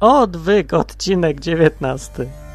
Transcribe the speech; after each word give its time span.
Odwyk, 0.00 0.72
odcinek 0.72 1.40
19. 1.40 2.45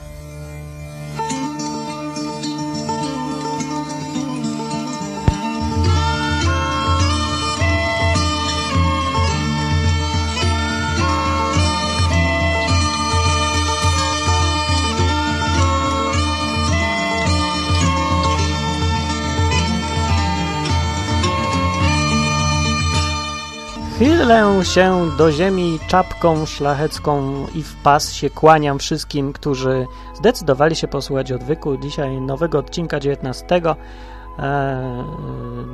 Chylę 24.21 24.65
się 24.65 25.11
do 25.17 25.31
ziemi 25.31 25.79
czapką 25.87 26.45
szlachecką 26.45 27.45
i 27.55 27.63
w 27.63 27.75
pas 27.75 28.13
się 28.13 28.29
kłaniam 28.29 28.79
wszystkim, 28.79 29.33
którzy 29.33 29.87
zdecydowali 30.13 30.75
się 30.75 30.87
posłuchać 30.87 31.31
odwyku. 31.31 31.77
Dzisiaj 31.77 32.21
nowego 32.21 32.59
odcinka 32.59 32.99
19. 32.99 33.45
Eee, 33.55 33.75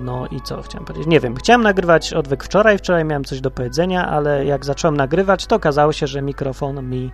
no 0.02 0.28
i 0.28 0.42
co 0.42 0.62
chciałem 0.62 0.86
powiedzieć? 0.86 1.08
Nie 1.08 1.20
wiem, 1.20 1.36
chciałem 1.36 1.62
nagrywać 1.62 2.14
odwyk 2.14 2.44
wczoraj, 2.44 2.78
wczoraj 2.78 3.06
miałem 3.06 3.24
coś 3.24 3.42
do 3.42 3.52
powiedzenia, 3.52 4.08
ale 4.08 4.46
jak 4.46 4.66
zacząłem 4.66 4.98
nagrywać, 4.98 5.46
to 5.46 5.56
okazało 5.56 5.94
się, 5.94 6.08
że 6.08 6.22
mikrofon 6.22 6.90
mi 6.90 7.12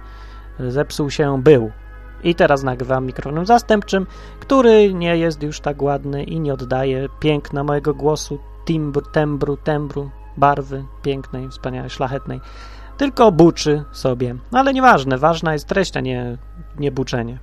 zepsuł 0.59 1.09
się 1.09 1.41
był. 1.41 1.71
I 2.23 2.35
teraz 2.35 2.63
nagrywam 2.63 3.05
mikrofonem 3.05 3.45
zastępczym, 3.45 4.07
który 4.39 4.93
nie 4.93 5.17
jest 5.17 5.43
już 5.43 5.59
tak 5.59 5.81
ładny 5.81 6.23
i 6.23 6.39
nie 6.39 6.53
oddaje 6.53 7.09
piękna 7.19 7.63
mojego 7.63 7.93
głosu, 7.93 8.39
timbru, 8.65 9.01
tembru, 9.01 9.57
tembru, 9.57 10.09
barwy 10.37 10.85
pięknej, 11.01 11.49
wspaniałej, 11.49 11.89
szlachetnej, 11.89 12.41
tylko 12.97 13.31
buczy 13.31 13.83
sobie. 13.91 14.35
No 14.51 14.59
ale 14.59 14.73
nieważne, 14.73 15.17
ważna 15.17 15.53
jest 15.53 15.67
treść, 15.67 15.97
a 15.97 16.01
nie, 16.01 16.37
nie 16.79 16.91
buczenie. 16.91 17.39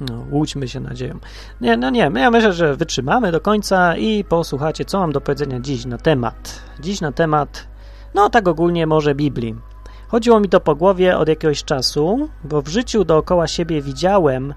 No, 0.00 0.24
łudźmy 0.30 0.68
się 0.68 0.80
nadzieją. 0.80 1.18
Nie, 1.60 1.76
no 1.76 1.90
nie, 1.90 2.10
ja 2.14 2.30
myślę, 2.30 2.52
że 2.52 2.76
wytrzymamy 2.76 3.32
do 3.32 3.40
końca 3.40 3.96
i 3.96 4.24
posłuchacie, 4.24 4.84
co 4.84 5.00
mam 5.00 5.12
do 5.12 5.20
powiedzenia 5.20 5.60
dziś 5.60 5.84
na 5.84 5.98
temat. 5.98 6.62
Dziś 6.80 7.00
na 7.00 7.12
temat, 7.12 7.68
no 8.14 8.30
tak 8.30 8.48
ogólnie 8.48 8.86
może 8.86 9.14
Biblii. 9.14 9.56
Chodziło 10.08 10.40
mi 10.40 10.48
to 10.48 10.60
po 10.60 10.74
głowie 10.74 11.18
od 11.18 11.28
jakiegoś 11.28 11.64
czasu, 11.64 12.28
bo 12.44 12.62
w 12.62 12.68
życiu 12.68 13.04
dookoła 13.04 13.46
siebie 13.46 13.82
widziałem, 13.82 14.54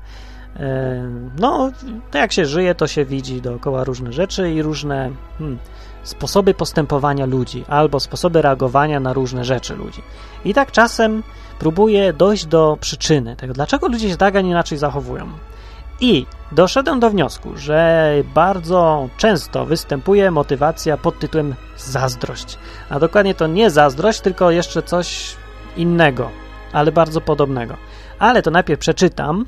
e, 0.55 1.03
no, 1.39 1.71
jak 2.13 2.31
się 2.31 2.45
żyje, 2.45 2.75
to 2.75 2.88
się 2.88 3.05
widzi 3.05 3.41
dookoła 3.41 3.83
różne 3.83 4.13
rzeczy 4.13 4.51
i 4.51 4.61
różne 4.61 5.11
hmm, 5.38 5.59
sposoby 6.03 6.53
postępowania 6.53 7.25
ludzi 7.25 7.65
albo 7.67 7.99
sposoby 7.99 8.41
reagowania 8.41 8.99
na 8.99 9.13
różne 9.13 9.45
rzeczy 9.45 9.75
ludzi. 9.75 10.01
I 10.45 10.53
tak 10.53 10.71
czasem 10.71 11.23
próbuję 11.59 12.13
dojść 12.13 12.45
do 12.45 12.77
przyczyny 12.81 13.35
tego, 13.35 13.53
dlaczego 13.53 13.87
ludzie 13.87 14.09
się 14.09 14.17
tak, 14.17 14.35
a 14.35 14.41
nie 14.41 14.49
inaczej 14.49 14.77
zachowują. 14.77 15.27
I 16.01 16.25
doszedłem 16.51 16.99
do 16.99 17.09
wniosku, 17.09 17.49
że 17.55 18.11
bardzo 18.35 19.09
często 19.17 19.65
występuje 19.65 20.31
motywacja 20.31 20.97
pod 20.97 21.19
tytułem 21.19 21.55
zazdrość. 21.77 22.57
A 22.89 22.99
dokładnie 22.99 23.35
to 23.35 23.47
nie 23.47 23.69
zazdrość, 23.69 24.21
tylko 24.21 24.51
jeszcze 24.51 24.81
coś 24.81 25.35
innego, 25.77 26.29
ale 26.73 26.91
bardzo 26.91 27.21
podobnego. 27.21 27.77
Ale 28.19 28.41
to 28.41 28.51
najpierw 28.51 28.79
przeczytam 28.79 29.45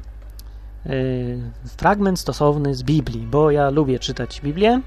fragment 1.78 2.20
stosowny 2.20 2.76
z 2.76 2.84
Biblii, 2.84 3.28
bo 3.28 3.52
ja 3.52 3.70
lubię 3.70 4.00
czytać 4.00 4.42
Biblię 4.42 4.82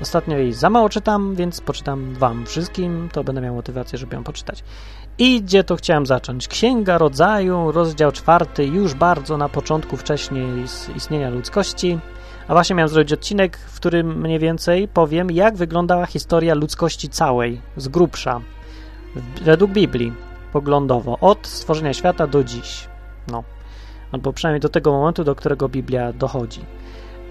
Ostatnio 0.00 0.36
jej 0.36 0.52
za 0.52 0.70
mało 0.70 0.88
czytam, 0.88 1.34
więc 1.34 1.60
poczytam 1.60 2.14
wam 2.14 2.46
wszystkim, 2.46 3.08
to 3.12 3.24
będę 3.24 3.40
miał 3.40 3.54
motywację, 3.54 3.98
żeby 3.98 4.16
ją 4.16 4.24
poczytać. 4.24 4.64
I 5.18 5.42
gdzie 5.42 5.64
to 5.64 5.76
chciałem 5.76 6.06
zacząć? 6.06 6.48
Księga 6.48 6.98
Rodzaju, 6.98 7.72
rozdział 7.72 8.12
czwarty, 8.12 8.66
już 8.66 8.94
bardzo 8.94 9.36
na 9.36 9.48
początku 9.48 9.96
wcześniej 9.96 10.46
istnienia 10.96 11.30
ludzkości. 11.30 11.98
A 12.48 12.52
właśnie 12.52 12.76
miałem 12.76 12.88
zrobić 12.88 13.12
odcinek, 13.12 13.58
w 13.58 13.76
którym 13.76 14.20
mniej 14.20 14.38
więcej 14.38 14.88
powiem, 14.88 15.30
jak 15.30 15.56
wyglądała 15.56 16.06
historia 16.06 16.54
ludzkości 16.54 17.08
całej, 17.08 17.60
z 17.76 17.88
grubsza, 17.88 18.40
według 19.42 19.70
Biblii, 19.70 20.12
poglądowo, 20.52 21.18
od 21.20 21.46
stworzenia 21.46 21.94
świata 21.94 22.26
do 22.26 22.44
dziś. 22.44 22.88
No, 23.30 23.44
albo 24.14 24.32
przynajmniej 24.32 24.60
do 24.60 24.68
tego 24.68 24.92
momentu, 24.92 25.24
do 25.24 25.34
którego 25.34 25.68
Biblia 25.68 26.12
dochodzi. 26.12 26.60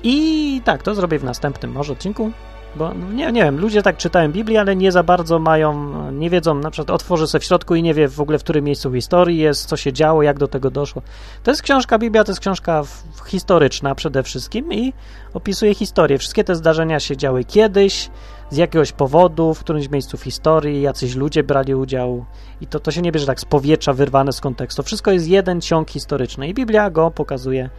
I 0.03 0.61
tak, 0.65 0.83
to 0.83 0.95
zrobię 0.95 1.19
w 1.19 1.23
następnym 1.23 1.71
może 1.71 1.93
odcinku. 1.93 2.31
Bo 2.75 2.93
nie, 2.93 3.31
nie 3.31 3.43
wiem, 3.43 3.59
ludzie 3.59 3.81
tak 3.81 3.97
czytają 3.97 4.31
Biblię, 4.31 4.59
ale 4.59 4.75
nie 4.75 4.91
za 4.91 5.03
bardzo 5.03 5.39
mają, 5.39 5.93
nie 6.11 6.29
wiedzą, 6.29 6.55
na 6.55 6.71
przykład 6.71 6.95
otworzy 6.95 7.27
sobie 7.27 7.39
w 7.39 7.43
środku 7.43 7.75
i 7.75 7.83
nie 7.83 7.93
wie 7.93 8.07
w 8.07 8.21
ogóle, 8.21 8.39
w 8.39 8.43
którym 8.43 8.65
miejscu 8.65 8.93
historii 8.93 9.37
jest, 9.37 9.65
co 9.65 9.77
się 9.77 9.93
działo, 9.93 10.23
jak 10.23 10.39
do 10.39 10.47
tego 10.47 10.71
doszło. 10.71 11.01
To 11.43 11.51
jest 11.51 11.61
książka, 11.61 11.99
Biblia 11.99 12.23
to 12.23 12.31
jest 12.31 12.41
książka 12.41 12.83
historyczna 13.27 13.95
przede 13.95 14.23
wszystkim 14.23 14.73
i 14.73 14.93
opisuje 15.33 15.75
historię. 15.75 16.17
Wszystkie 16.17 16.43
te 16.43 16.55
zdarzenia 16.55 16.99
się 16.99 17.17
działy 17.17 17.43
kiedyś, 17.43 18.09
z 18.49 18.57
jakiegoś 18.57 18.91
powodu, 18.91 19.53
w 19.53 19.59
którymś 19.59 19.89
miejscu 19.89 20.17
w 20.17 20.23
historii, 20.23 20.81
jacyś 20.81 21.15
ludzie 21.15 21.43
brali 21.43 21.75
udział 21.75 22.25
i 22.61 22.67
to, 22.67 22.79
to 22.79 22.91
się 22.91 23.01
nie 23.01 23.11
bierze 23.11 23.25
tak 23.25 23.39
z 23.39 23.45
powietrza 23.45 23.93
wyrwane 23.93 24.33
z 24.33 24.41
kontekstu. 24.41 24.83
Wszystko 24.83 25.11
jest 25.11 25.27
jeden 25.27 25.61
ciąg 25.61 25.89
historyczny 25.89 26.47
i 26.47 26.53
Biblia 26.53 26.89
go 26.89 27.11
pokazuje 27.11 27.69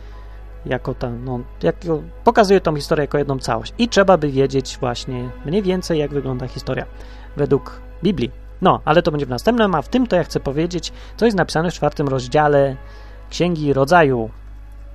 jako 0.67 0.95
ta, 0.95 1.11
no, 1.11 1.41
pokazuje 2.25 2.61
tą 2.61 2.77
historię 2.77 3.03
jako 3.03 3.19
jedną 3.19 3.39
całość. 3.39 3.73
I 3.79 3.89
trzeba 3.89 4.17
by 4.17 4.29
wiedzieć 4.29 4.79
właśnie 4.81 5.31
mniej 5.47 5.63
więcej, 5.63 5.99
jak 5.99 6.11
wygląda 6.11 6.49
historia 6.49 6.87
według 7.37 7.81
Biblii. 8.03 8.31
No, 8.63 8.81
ale 8.85 9.03
to 9.03 9.11
będzie 9.11 9.27
w 9.27 9.31
następnym, 9.31 9.75
a 9.75 9.83
w 9.83 9.89
tym 9.89 10.07
to 10.07 10.17
ja 10.17 10.25
chcę 10.25 10.41
powiedzieć, 10.41 10.93
co 11.17 11.25
jest 11.25 11.37
napisane 11.37 11.71
w 11.71 11.75
czwartym 11.75 12.09
rozdziale 12.09 12.77
Księgi 13.31 13.73
Rodzaju. 13.73 14.31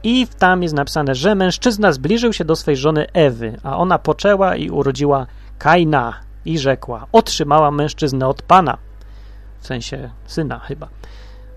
I 0.03 0.27
tam 0.39 0.63
jest 0.63 0.75
napisane, 0.75 1.15
że 1.15 1.35
mężczyzna 1.35 1.91
zbliżył 1.91 2.33
się 2.33 2.45
do 2.45 2.55
swej 2.55 2.77
żony 2.77 3.07
Ewy, 3.13 3.57
a 3.63 3.77
ona 3.77 3.99
poczęła 3.99 4.55
i 4.55 4.69
urodziła 4.69 5.27
Kaina 5.59 6.13
i 6.45 6.59
rzekła, 6.59 7.07
otrzymała 7.11 7.71
mężczyznę 7.71 8.27
od 8.27 8.41
Pana. 8.41 8.77
W 9.59 9.67
sensie 9.67 10.09
syna 10.25 10.59
chyba, 10.59 10.87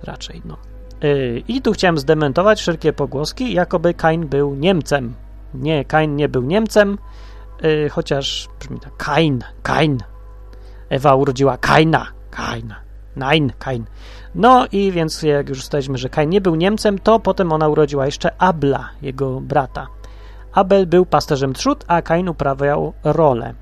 raczej, 0.02 0.42
no. 0.44 0.56
Yy, 1.02 1.42
I 1.48 1.62
tu 1.62 1.72
chciałem 1.72 1.98
zdementować 1.98 2.60
wszelkie 2.60 2.92
pogłoski, 2.92 3.52
jakoby 3.52 3.94
Kain 3.94 4.28
był 4.28 4.54
Niemcem. 4.54 5.14
Nie, 5.54 5.84
Kain 5.84 6.16
nie 6.16 6.28
był 6.28 6.42
Niemcem, 6.42 6.98
yy, 7.62 7.88
chociaż 7.88 8.48
brzmi 8.60 8.80
tak 8.80 8.96
Kain, 8.96 9.44
Kain. 9.62 9.98
Ewa 10.90 11.14
urodziła 11.14 11.56
Kaina, 11.56 12.06
Kaina, 12.30 12.76
Nein, 13.16 13.52
Kain. 13.58 13.84
No 14.34 14.66
i 14.72 14.92
więc 14.92 15.22
jak 15.22 15.48
już 15.48 15.58
ustaliliśmy, 15.58 15.98
że 15.98 16.08
Kain 16.08 16.30
nie 16.30 16.40
był 16.40 16.54
Niemcem, 16.54 16.98
to 16.98 17.18
potem 17.18 17.52
ona 17.52 17.68
urodziła 17.68 18.06
jeszcze 18.06 18.40
Abla, 18.40 18.88
jego 19.02 19.40
brata. 19.40 19.86
Abel 20.52 20.86
był 20.86 21.06
pasterzem 21.06 21.52
trzód, 21.52 21.84
a 21.88 22.02
Kain 22.02 22.28
uprawiał 22.28 22.92
rolę. 23.04 23.54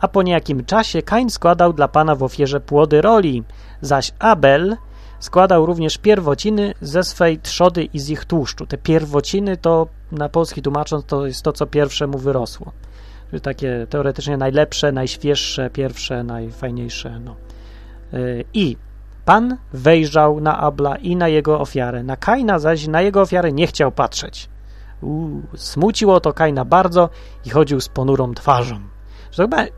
A 0.00 0.08
po 0.08 0.22
niejakim 0.22 0.64
czasie 0.64 1.02
Kain 1.02 1.30
składał 1.30 1.72
dla 1.72 1.88
Pana 1.88 2.14
w 2.14 2.22
ofierze 2.22 2.60
płody 2.60 3.00
roli, 3.00 3.44
zaś 3.80 4.12
Abel 4.18 4.76
Składał 5.18 5.66
również 5.66 5.98
pierwociny 5.98 6.74
ze 6.80 7.04
swej 7.04 7.38
trzody 7.38 7.84
i 7.84 7.98
z 7.98 8.10
ich 8.10 8.24
tłuszczu. 8.24 8.66
Te 8.66 8.78
pierwociny 8.78 9.56
to 9.56 9.86
na 10.12 10.28
polski 10.28 10.62
tłumacząc 10.62 11.04
to 11.04 11.26
jest 11.26 11.42
to, 11.42 11.52
co 11.52 11.66
pierwsze 11.66 12.06
mu 12.06 12.18
wyrosło. 12.18 12.72
Czyli 13.30 13.40
takie 13.40 13.86
teoretycznie 13.90 14.36
najlepsze, 14.36 14.92
najświeższe, 14.92 15.70
pierwsze, 15.70 16.24
najfajniejsze. 16.24 17.20
No. 17.20 17.36
Y, 18.14 18.44
I 18.54 18.76
Pan 19.24 19.56
wejrzał 19.72 20.40
na 20.40 20.58
Abla 20.58 20.96
i 20.96 21.16
na 21.16 21.28
jego 21.28 21.60
ofiarę. 21.60 22.02
Na 22.02 22.16
Kaina 22.16 22.58
zaś 22.58 22.86
na 22.86 23.02
jego 23.02 23.20
ofiarę 23.20 23.52
nie 23.52 23.66
chciał 23.66 23.92
patrzeć. 23.92 24.48
Smuciło 25.56 26.20
to 26.20 26.32
Kaina 26.32 26.64
bardzo 26.64 27.08
i 27.44 27.50
chodził 27.50 27.80
z 27.80 27.88
ponurą 27.88 28.34
twarzą. 28.34 28.95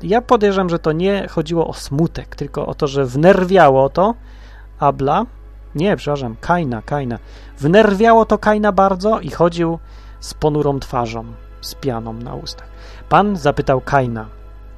Ja 0.03 0.23
podejrzewam, 0.23 0.69
że 0.69 0.79
to 0.79 0.93
nie 0.93 1.29
chodziło 1.29 1.67
o 1.67 1.73
smutek, 1.73 2.37
tylko 2.37 2.67
o 2.67 2.75
to, 2.75 2.87
że 2.87 3.07
wnerwiało 3.07 3.89
to, 3.89 4.15
Abla, 4.79 5.27
nie, 5.75 5.97
przepraszam, 5.97 6.37
Kaina, 6.41 6.83
Kaina. 6.83 7.19
Wnerwiało 7.59 8.25
to 8.25 8.39
Kaina 8.39 8.73
bardzo 8.73 9.21
i 9.21 9.31
chodził 9.31 9.79
z 10.21 10.35
ponurą 10.35 10.81
twarzą, 10.81 11.25
z 11.61 11.75
pianą 11.75 12.13
na 12.13 12.35
ustach. 12.35 12.69
Pan 13.09 13.37
zapytał 13.37 13.81
Kaina, 13.81 14.27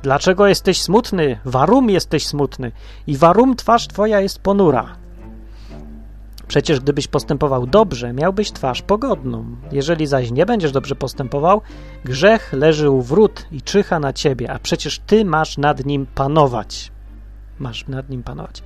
dlaczego 0.03 0.47
jesteś 0.47 0.83
smutny? 0.83 1.39
Warum 1.45 1.91
jesteś 1.91 2.27
smutny? 2.27 2.73
I 3.07 3.17
warum 3.17 3.57
twarz 3.57 3.89
twoja 3.89 4.21
jest 4.21 4.39
ponura? 4.39 5.00
Przecież 6.51 6.81
gdybyś 6.81 7.09
postępował 7.09 7.67
dobrze, 7.67 8.13
miałbyś 8.13 8.53
twarz 8.53 8.83
pogodną. 8.83 9.45
Jeżeli 9.73 10.07
zaś 10.07 10.31
nie 10.31 10.47
będziesz 10.47 10.73
dobrze 10.73 10.95
postępował, 10.95 11.61
grzech 12.05 12.53
leży 12.53 12.91
u 12.91 13.03
wrót 13.03 13.47
i 13.53 13.63
czyha 13.63 13.99
na 13.99 14.13
ciebie, 14.13 14.53
a 14.53 14.59
przecież 14.59 14.99
ty 14.99 15.25
masz 15.25 15.59
nad 15.59 15.87
nim 15.87 16.07
panować. 16.15 16.93
Masz 17.59 17.89
nad 17.89 18.11
nim 18.11 18.23
panować 18.23 18.63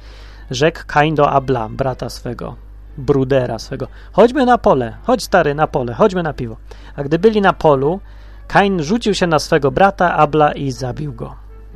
rzekł 0.50 0.80
Kain 0.86 1.14
do 1.14 1.30
Abla, 1.30 1.68
brata 1.68 2.10
swego, 2.10 2.56
brudera 2.98 3.58
swego, 3.58 3.88
chodźmy 4.12 4.46
na 4.46 4.58
pole, 4.58 4.96
chodź 5.02 5.22
stary, 5.22 5.54
na 5.54 5.66
pole, 5.66 5.94
chodźmy 5.94 6.22
na 6.22 6.32
piwo. 6.32 6.56
A 6.96 7.02
gdy 7.02 7.18
byli 7.18 7.40
na 7.40 7.52
polu, 7.52 8.00
Kain 8.46 8.82
rzucił 8.82 9.14
się 9.14 9.26
na 9.26 9.38
swego 9.38 9.70
brata 9.70 10.14
Abla 10.14 10.52
i 10.52 10.72
zabił 10.72 11.12
go. 11.12 11.34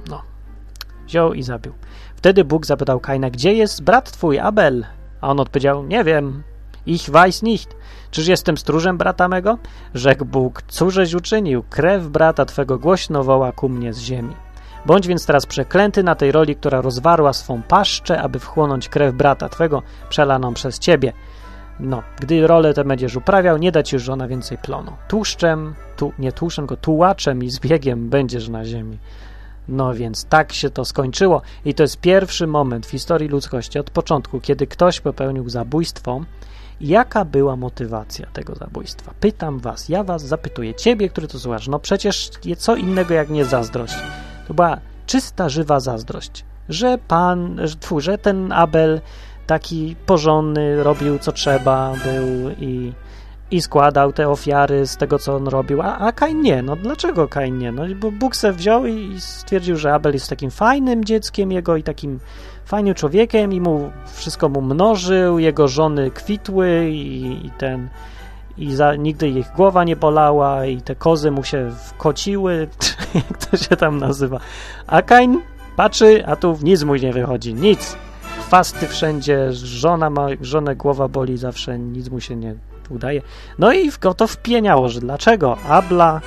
No, 0.09 0.23
wziął 1.07 1.35
i 1.35 1.43
zabił. 1.43 1.73
Wtedy 2.17 2.45
Bóg 2.45 2.67
zapytał 2.67 3.01
Kaina, 3.01 3.31
gdzie 3.31 3.53
jest 3.55 3.83
brat 3.83 4.11
twój, 4.11 4.39
Abel? 4.39 4.87
A 5.21 5.29
on 5.31 5.41
odpowiedział, 5.41 5.85
nie 5.85 6.05
wiem, 6.05 6.43
ich 6.87 7.11
weiß 7.11 7.43
nicht. 7.43 7.77
Czyż 8.11 8.29
jestem 8.29 8.59
stróżem 8.59 8.99
brata 8.99 9.29
mego? 9.29 9.59
Rzekł 9.95 10.25
Bóg, 10.25 10.63
cóżeś 10.63 11.15
uczynił? 11.15 11.65
Krew 11.71 12.07
brata 12.07 12.45
twego 12.45 12.79
głośno 12.79 13.25
woła 13.25 13.53
ku 13.53 13.69
mnie 13.69 13.93
z 13.93 13.99
ziemi. 13.99 14.35
Bądź 14.87 15.07
więc 15.07 15.27
teraz 15.27 15.47
przeklęty 15.47 16.03
na 16.03 16.15
tej 16.15 16.33
roli, 16.33 16.57
która 16.57 16.81
rozwarła 16.81 17.33
swą 17.33 17.63
paszczę, 17.63 18.23
aby 18.23 18.39
wchłonąć 18.39 18.89
krew 18.89 19.15
brata 19.15 19.49
twego, 19.49 19.83
przelaną 20.09 20.55
przez 20.55 20.79
ciebie. 20.79 21.13
No, 21.81 22.03
gdy 22.21 22.47
rolę 22.47 22.75
tę 22.75 22.85
będziesz 22.85 23.17
uprawiał, 23.17 23.59
nie 23.59 23.73
da 23.73 23.83
ci 23.83 23.97
już 23.97 24.03
żona 24.03 24.29
więcej 24.29 24.59
plonu. 24.59 24.93
Tłuszczem, 25.09 25.75
tu, 25.97 26.13
nie 26.19 26.33
tłuszczem, 26.33 26.67
tylko 26.67 26.83
tułaczem 26.83 27.45
i 27.45 27.51
zbiegiem 27.51 28.09
będziesz 28.09 28.49
na 28.49 28.65
ziemi. 28.65 28.99
No 29.69 29.95
więc 29.95 30.25
tak 30.25 30.53
się 30.53 30.71
to 30.71 30.85
skończyło 30.85 31.43
i 31.65 31.75
to 31.75 31.83
jest 31.83 32.01
pierwszy 32.01 32.47
moment 32.47 32.87
w 32.87 32.91
historii 32.91 33.29
ludzkości 33.29 33.79
od 33.79 33.91
początku, 33.91 34.41
kiedy 34.41 34.67
ktoś 34.67 35.01
popełnił 35.01 35.49
zabójstwo. 35.49 36.21
Jaka 36.81 37.25
była 37.25 37.57
motywacja 37.57 38.27
tego 38.27 38.55
zabójstwa? 38.55 39.15
Pytam 39.21 39.59
was, 39.59 39.89
ja 39.89 40.05
was 40.05 40.23
zapytuję, 40.23 40.75
ciebie, 40.75 41.09
który 41.09 41.29
to 41.29 41.39
słuchasz, 41.39 41.69
no 41.69 41.79
przecież 41.79 42.31
co 42.59 42.77
innego 42.77 43.15
jak 43.15 43.31
nie 43.31 43.45
zazdrość. 43.45 43.95
To 44.49 44.55
była 44.55 44.79
czysta, 45.07 45.49
żywa 45.49 45.81
zazdrość, 45.81 46.45
że 46.69 46.99
pan, 47.09 47.61
że, 47.99 48.19
ten 48.19 48.53
Abel 48.53 49.01
taki 49.47 49.97
porządny, 50.07 50.83
robił 50.83 51.19
co 51.19 51.33
trzeba, 51.33 51.93
był 52.05 52.51
i, 52.51 52.93
i 53.51 53.63
składał 53.63 54.13
te 54.13 54.29
ofiary 54.29 54.87
z 54.87 54.97
tego, 54.97 55.19
co 55.19 55.37
on 55.37 55.49
robił, 55.49 55.83
a, 55.83 55.99
a 55.99 56.13
Kain 56.13 56.41
nie. 56.41 56.63
No 56.63 56.77
dlaczego 56.77 57.29
Kain 57.29 57.59
nie? 57.59 57.73
No 57.73 57.83
bo 58.01 58.11
Bóg 58.11 58.37
se 58.37 58.53
wziął 58.53 58.87
i 58.87 59.21
stwierdził, 59.21 59.77
że 59.77 59.95
Abel 59.95 60.13
jest 60.13 60.29
takim 60.29 60.51
fajnym 60.51 61.05
dzieckiem 61.05 61.53
jego 61.53 61.77
i 61.77 61.83
takim 61.83 62.21
fajnym 62.65 62.95
człowiekiem 62.95 63.53
i 63.53 63.61
mu 63.61 63.91
wszystko 64.15 64.49
mu 64.49 64.61
mnożył, 64.61 65.39
jego 65.39 65.69
żony 65.69 66.11
kwitły 66.11 66.89
i, 66.91 67.47
i 67.47 67.51
ten 67.51 67.89
i 68.59 68.75
za, 68.75 68.95
nigdy 68.95 69.29
ich 69.29 69.53
głowa 69.57 69.85
nie 69.85 69.97
bolała 69.97 70.67
i 70.67 70.83
te 70.83 70.95
kozy 70.95 71.31
mu 71.31 71.45
się 71.45 71.71
wkociły, 71.87 72.69
jak 73.15 73.47
to 73.47 73.57
się 73.57 73.77
tam 73.77 73.99
nazywa. 73.99 74.41
A 74.87 75.03
Kain 75.03 75.41
patrzy, 75.77 76.27
a 76.27 76.37
tu 76.37 76.59
nic 76.63 76.83
mu 76.83 76.95
nie 76.95 77.13
wychodzi, 77.13 77.55
nic 77.55 77.97
chwasty 78.41 78.87
wszędzie, 78.87 79.53
żona 79.53 80.11
ma, 80.11 80.27
żonę 80.41 80.77
głowa 80.77 81.09
boli 81.09 81.39
zawsze, 81.39 81.79
nic 81.79 82.09
mu 82.09 82.21
się 82.21 82.37
nie 82.37 82.55
udaje. 82.91 83.23
No 83.59 83.73
i 83.73 83.91
go 84.01 84.15
to 84.15 84.27
wpieniało, 84.27 84.89
że 84.89 85.01
dlaczego 85.01 85.59
Abla 85.69 86.21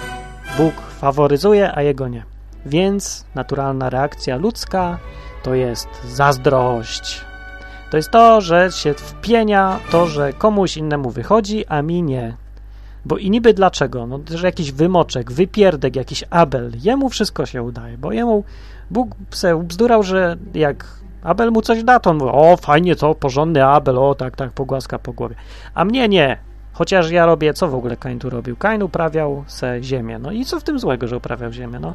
Bóg 0.58 0.74
faworyzuje, 0.76 1.76
a 1.76 1.82
jego 1.82 2.08
nie. 2.08 2.24
Więc 2.66 3.26
naturalna 3.36 3.90
reakcja 3.90 4.38
ludzka 4.38 4.98
to 5.44 5.54
jest 5.54 5.88
zazdrość. 6.08 7.22
To 7.92 7.98
jest 7.98 8.12
to, 8.12 8.42
że 8.42 8.70
się 8.72 8.94
wpienia 8.94 9.80
to, 9.92 10.08
że 10.08 10.34
komuś 10.34 10.78
innemu 10.78 11.10
wychodzi, 11.10 11.66
a 11.68 11.82
mi 11.82 12.04
nie. 12.04 12.38
Bo 13.06 13.18
i 13.18 13.30
niby 13.30 13.54
dlaczego? 13.54 14.08
No, 14.08 14.20
że 14.36 14.48
jakiś 14.48 14.72
wymoczek, 14.72 15.32
wypierdek, 15.32 15.96
jakiś 15.96 16.24
Abel, 16.30 16.72
jemu 16.84 17.10
wszystko 17.10 17.46
się 17.46 17.64
udaje, 17.64 17.98
bo 17.98 18.12
jemu 18.12 18.44
Bóg 18.92 19.16
se 19.30 19.64
bzdurał, 19.64 20.04
że 20.04 20.38
jak 20.54 20.86
Abel 21.24 21.52
mu 21.52 21.62
coś 21.62 21.84
da, 21.84 22.00
to 22.00 22.10
on 22.10 22.18
mówi, 22.18 22.32
o 22.34 22.58
fajnie 22.58 22.96
to, 22.96 23.16
porządny 23.16 23.66
Abel, 23.66 23.98
o 23.98 24.16
tak, 24.16 24.36
tak, 24.36 24.52
pogłaska 24.52 25.00
po 25.00 25.14
głowie. 25.14 25.36
A 25.74 25.86
mnie 25.86 26.08
nie, 26.08 26.38
chociaż 26.74 27.12
ja 27.12 27.26
robię, 27.26 27.54
co 27.54 27.68
w 27.68 27.76
ogóle 27.76 27.98
Kain 27.98 28.20
tu 28.20 28.30
robił? 28.30 28.56
Kain 28.56 28.84
uprawiał 28.84 29.44
se 29.48 29.84
ziemię, 29.84 30.20
no 30.20 30.32
i 30.32 30.46
co 30.46 30.60
w 30.60 30.64
tym 30.64 30.80
złego, 30.80 31.08
że 31.08 31.18
uprawiał 31.18 31.52
ziemię, 31.52 31.80
no? 31.80 31.94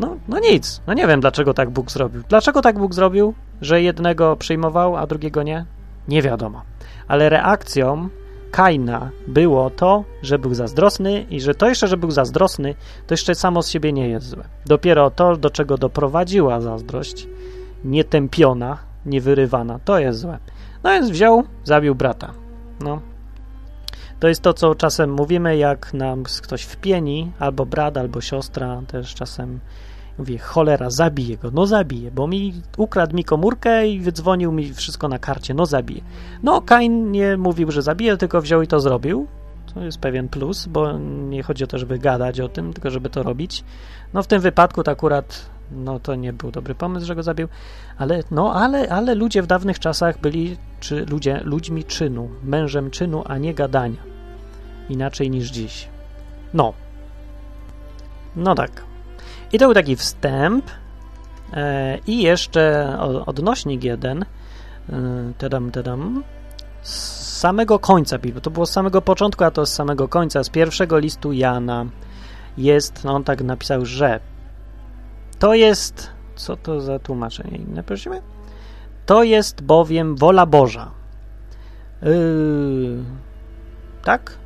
No, 0.00 0.16
no 0.28 0.38
nic, 0.38 0.80
no 0.86 0.94
nie 0.94 1.06
wiem, 1.06 1.20
dlaczego 1.20 1.54
tak 1.54 1.70
Bóg 1.70 1.90
zrobił. 1.90 2.22
Dlaczego 2.28 2.62
tak 2.62 2.78
Bóg 2.78 2.94
zrobił, 2.94 3.34
że 3.60 3.82
jednego 3.82 4.36
przyjmował, 4.36 4.96
a 4.96 5.06
drugiego 5.06 5.42
nie? 5.42 5.64
Nie 6.08 6.22
wiadomo. 6.22 6.62
Ale 7.08 7.28
reakcją 7.28 8.08
Kaina 8.50 9.10
było 9.26 9.70
to, 9.70 10.04
że 10.22 10.38
był 10.38 10.54
zazdrosny 10.54 11.22
i 11.30 11.40
że 11.40 11.54
to 11.54 11.68
jeszcze, 11.68 11.88
że 11.88 11.96
był 11.96 12.10
zazdrosny, 12.10 12.74
to 13.06 13.14
jeszcze 13.14 13.34
samo 13.34 13.62
z 13.62 13.68
siebie 13.68 13.92
nie 13.92 14.08
jest 14.08 14.26
złe. 14.26 14.44
Dopiero 14.66 15.10
to, 15.10 15.36
do 15.36 15.50
czego 15.50 15.78
doprowadziła 15.78 16.60
zazdrość, 16.60 17.28
nietępiona, 17.84 18.78
niewyrywana. 19.06 19.78
To 19.84 19.98
jest 19.98 20.18
złe. 20.18 20.38
No 20.82 20.90
więc 20.90 21.10
wziął, 21.10 21.44
zabił 21.64 21.94
brata. 21.94 22.32
No. 22.80 23.11
To 24.22 24.28
jest 24.28 24.42
to, 24.42 24.54
co 24.54 24.74
czasem 24.74 25.12
mówimy, 25.12 25.56
jak 25.56 25.94
nam 25.94 26.24
ktoś 26.42 26.62
wpieni, 26.62 27.32
albo 27.38 27.66
brat, 27.66 27.96
albo 27.96 28.20
siostra, 28.20 28.82
też 28.86 29.14
czasem 29.14 29.60
mówi, 30.18 30.38
cholera, 30.38 30.90
zabiję 30.90 31.36
go, 31.36 31.50
no 31.50 31.66
zabiję, 31.66 32.10
bo 32.10 32.26
mi 32.26 32.62
ukradł 32.76 33.16
mi 33.16 33.24
komórkę 33.24 33.88
i 33.88 34.00
wydzwonił 34.00 34.52
mi 34.52 34.74
wszystko 34.74 35.08
na 35.08 35.18
karcie, 35.18 35.54
no 35.54 35.66
zabiję. 35.66 36.02
No, 36.42 36.60
Kain 36.60 37.10
nie 37.10 37.36
mówił, 37.36 37.70
że 37.70 37.82
zabije, 37.82 38.16
tylko 38.16 38.40
wziął 38.40 38.62
i 38.62 38.66
to 38.66 38.80
zrobił. 38.80 39.26
To 39.74 39.80
jest 39.80 39.98
pewien 39.98 40.28
plus, 40.28 40.66
bo 40.66 40.98
nie 40.98 41.42
chodzi 41.42 41.64
o 41.64 41.66
to, 41.66 41.78
żeby 41.78 41.98
gadać 41.98 42.40
o 42.40 42.48
tym, 42.48 42.72
tylko 42.72 42.90
żeby 42.90 43.10
to 43.10 43.22
robić. 43.22 43.64
No 44.14 44.22
w 44.22 44.26
tym 44.26 44.40
wypadku 44.40 44.82
to 44.82 44.90
akurat 44.90 45.50
no 45.72 46.00
to 46.00 46.14
nie 46.14 46.32
był 46.32 46.50
dobry 46.50 46.74
pomysł, 46.74 47.06
że 47.06 47.14
go 47.14 47.22
zabił, 47.22 47.48
ale 47.98 48.22
no, 48.30 48.54
ale, 48.54 48.88
ale 48.88 49.14
ludzie 49.14 49.42
w 49.42 49.46
dawnych 49.46 49.78
czasach 49.78 50.20
byli 50.20 50.56
czy 50.80 51.06
ludzie, 51.06 51.40
ludźmi 51.44 51.84
czynu, 51.84 52.28
mężem 52.44 52.90
czynu, 52.90 53.22
a 53.26 53.38
nie 53.38 53.54
gadania. 53.54 54.11
Inaczej 54.88 55.30
niż 55.30 55.50
dziś. 55.50 55.88
No. 56.54 56.72
No 58.36 58.54
tak. 58.54 58.84
I 59.52 59.58
to 59.58 59.64
był 59.64 59.74
taki 59.74 59.96
wstęp 59.96 60.70
e, 61.52 61.98
i 62.06 62.22
jeszcze 62.22 62.96
odnośnik 63.26 63.84
jeden 63.84 64.22
e, 64.22 64.26
tadam, 65.38 65.70
tadam, 65.70 66.24
z 66.82 67.22
samego 67.38 67.78
końca 67.78 68.18
Biblii, 68.18 68.42
to 68.42 68.50
było 68.50 68.66
z 68.66 68.70
samego 68.70 69.02
początku, 69.02 69.44
a 69.44 69.50
to 69.50 69.66
z 69.66 69.72
samego 69.72 70.08
końca, 70.08 70.44
z 70.44 70.50
pierwszego 70.50 70.98
listu 70.98 71.32
Jana 71.32 71.86
jest, 72.56 73.04
no 73.04 73.14
on 73.14 73.24
tak 73.24 73.42
napisał, 73.42 73.86
że 73.86 74.20
to 75.38 75.54
jest, 75.54 76.10
co 76.36 76.56
to 76.56 76.80
za 76.80 76.98
tłumaczenie 76.98 77.56
inne, 77.56 77.82
prosimy? 77.82 78.22
To 79.06 79.22
jest 79.22 79.62
bowiem 79.62 80.16
wola 80.16 80.46
Boża. 80.46 80.90
Yy, 82.02 83.04
tak? 84.04 84.41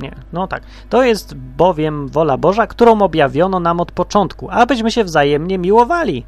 Nie, 0.00 0.14
no 0.32 0.46
tak. 0.46 0.62
To 0.90 1.02
jest 1.02 1.34
bowiem 1.34 2.08
wola 2.08 2.36
Boża, 2.36 2.66
którą 2.66 3.02
objawiono 3.02 3.60
nam 3.60 3.80
od 3.80 3.92
początku, 3.92 4.50
abyśmy 4.50 4.90
się 4.90 5.04
wzajemnie 5.04 5.58
miłowali. 5.58 6.26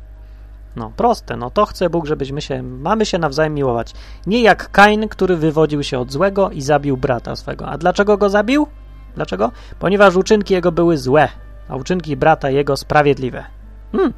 No, 0.77 0.93
proste, 0.97 1.37
no 1.37 1.51
to 1.51 1.67
chce 1.67 1.91
Bóg, 1.91 2.07
żebyśmy 2.07 2.43
się, 2.43 2.63
mamy 2.63 3.07
się 3.07 3.19
nawzajem 3.19 3.55
miłować. 3.55 3.93
Nie 4.27 4.43
jak 4.43 4.71
Kain, 4.71 5.09
który 5.09 5.37
wywodził 5.37 5.83
się 5.83 5.99
od 5.99 6.13
złego 6.13 6.51
i 6.51 6.63
zabił 6.63 6.97
brata 6.97 7.37
swego. 7.37 7.67
A 7.67 7.79
dlaczego 7.79 8.17
go 8.17 8.31
zabił? 8.31 8.67
Dlaczego? 9.15 9.53
Ponieważ 9.79 10.17
uczynki 10.17 10.55
jego 10.55 10.73
były 10.73 10.99
złe, 10.99 11.29
a 11.69 11.77
uczynki 11.77 12.17
brata 12.17 12.51
jego 12.51 12.77
sprawiedliwe. 12.77 13.45
Hmm, 13.93 14.13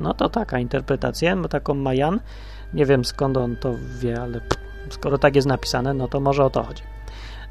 no 0.00 0.14
to 0.14 0.28
taka 0.28 0.58
interpretacja, 0.58 1.36
taką 1.50 1.74
ma 1.74 1.94
Jan. 1.94 2.20
Nie 2.74 2.86
wiem 2.86 3.04
skąd 3.04 3.36
on 3.36 3.56
to 3.56 3.74
wie, 4.00 4.22
ale 4.22 4.40
skoro 4.90 5.18
tak 5.18 5.36
jest 5.36 5.48
napisane, 5.48 5.94
no 5.94 6.08
to 6.08 6.20
może 6.20 6.44
o 6.44 6.50
to 6.50 6.62
chodzi. 6.62 6.82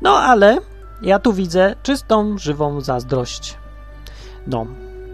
No 0.02 0.18
ale 0.18 0.58
ja 1.02 1.20
tu 1.20 1.34
widzę 1.34 1.76
czystą, 1.84 2.38
żywą 2.38 2.82
zazdrość. 2.82 3.58
No, 4.48 4.66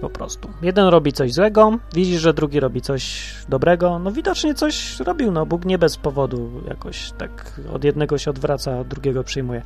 po 0.01 0.09
prostu. 0.09 0.49
Jeden 0.61 0.87
robi 0.87 1.13
coś 1.13 1.33
złego, 1.33 1.77
widzi, 1.93 2.17
że 2.17 2.33
drugi 2.33 2.59
robi 2.59 2.81
coś 2.81 3.33
dobrego. 3.49 3.99
No 3.99 4.11
widocznie 4.11 4.53
coś 4.53 4.99
robił, 4.99 5.31
no 5.31 5.45
Bóg 5.45 5.65
nie 5.65 5.77
bez 5.77 5.97
powodu 5.97 6.49
jakoś 6.67 7.11
tak 7.17 7.59
od 7.73 7.83
jednego 7.83 8.17
się 8.17 8.31
odwraca, 8.31 8.79
od 8.79 8.87
drugiego 8.87 9.23
przyjmuje. 9.23 9.61